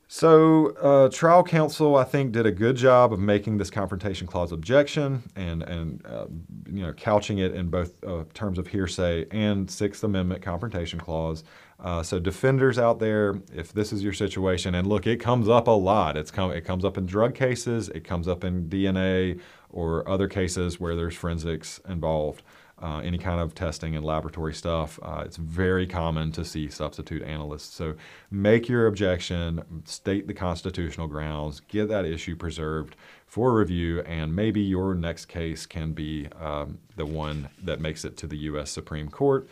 [0.07, 4.53] So, uh, trial counsel, I think, did a good job of making this confrontation clause
[4.53, 6.27] objection and and uh,
[6.67, 11.43] you know couching it in both uh, terms of hearsay and Sixth Amendment confrontation clause.
[11.81, 15.69] Uh, so, defenders out there, if this is your situation, and look, it comes up
[15.69, 16.19] a lot.
[16.19, 19.41] It's come, it comes up in drug cases, it comes up in DNA
[19.71, 22.43] or other cases where there's forensics involved
[22.85, 24.99] uh, any kind of testing and laboratory stuff.
[25.03, 27.75] Uh, it's very common to see substitute analysts.
[27.75, 27.95] So
[28.31, 32.95] make your objection, state the constitutional grounds, get that issue preserved
[33.27, 38.19] for review, and maybe your next case can be um, the one that makes it
[38.19, 38.71] to the U.S.
[38.71, 39.49] Supreme Court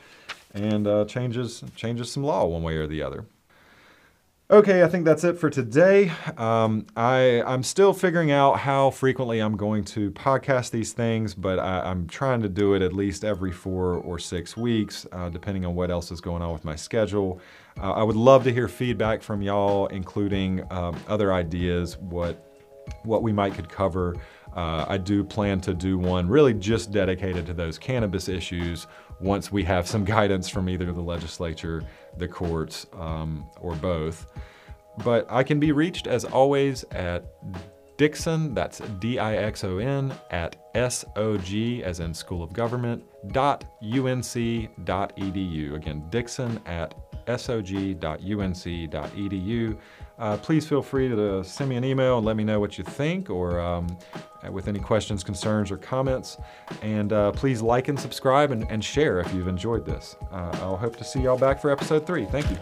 [0.55, 3.25] and uh, changes changes some law one way or the other.
[4.51, 6.13] Okay, I think that's it for today.
[6.37, 11.59] Um, I, I'm still figuring out how frequently I'm going to podcast these things, but
[11.59, 15.65] I, am trying to do it at least every four or six weeks, uh, depending
[15.65, 17.41] on what else is going on with my schedule.
[17.81, 22.49] Uh, I would love to hear feedback from y'all, including um, other ideas, what
[23.05, 24.17] what we might could cover.
[24.55, 28.87] Uh, I do plan to do one really just dedicated to those cannabis issues
[29.21, 31.85] once we have some guidance from either the legislature,
[32.19, 34.27] the courts, um, or both.
[35.05, 37.25] But I can be reached as always at
[37.97, 45.75] Dixon, that's D-I-X-O-N, at S-O-G, as in School of Government, dot UNC dot edu.
[45.75, 46.95] Again, Dixon at
[47.27, 47.95] S-O-G.
[47.95, 48.87] dot u n c.
[48.87, 49.79] dot sog.unc.edu.
[50.19, 52.85] Uh, please feel free to send me an email and let me know what you
[52.85, 53.97] think or um,
[54.51, 56.39] with any questions, concerns, or comments.
[56.83, 60.17] And uh, please like and subscribe and, and, share if you've enjoyed this.
[60.31, 62.27] Uh, I'll hope to see y'all back for episode three.
[62.27, 62.59] Thank you.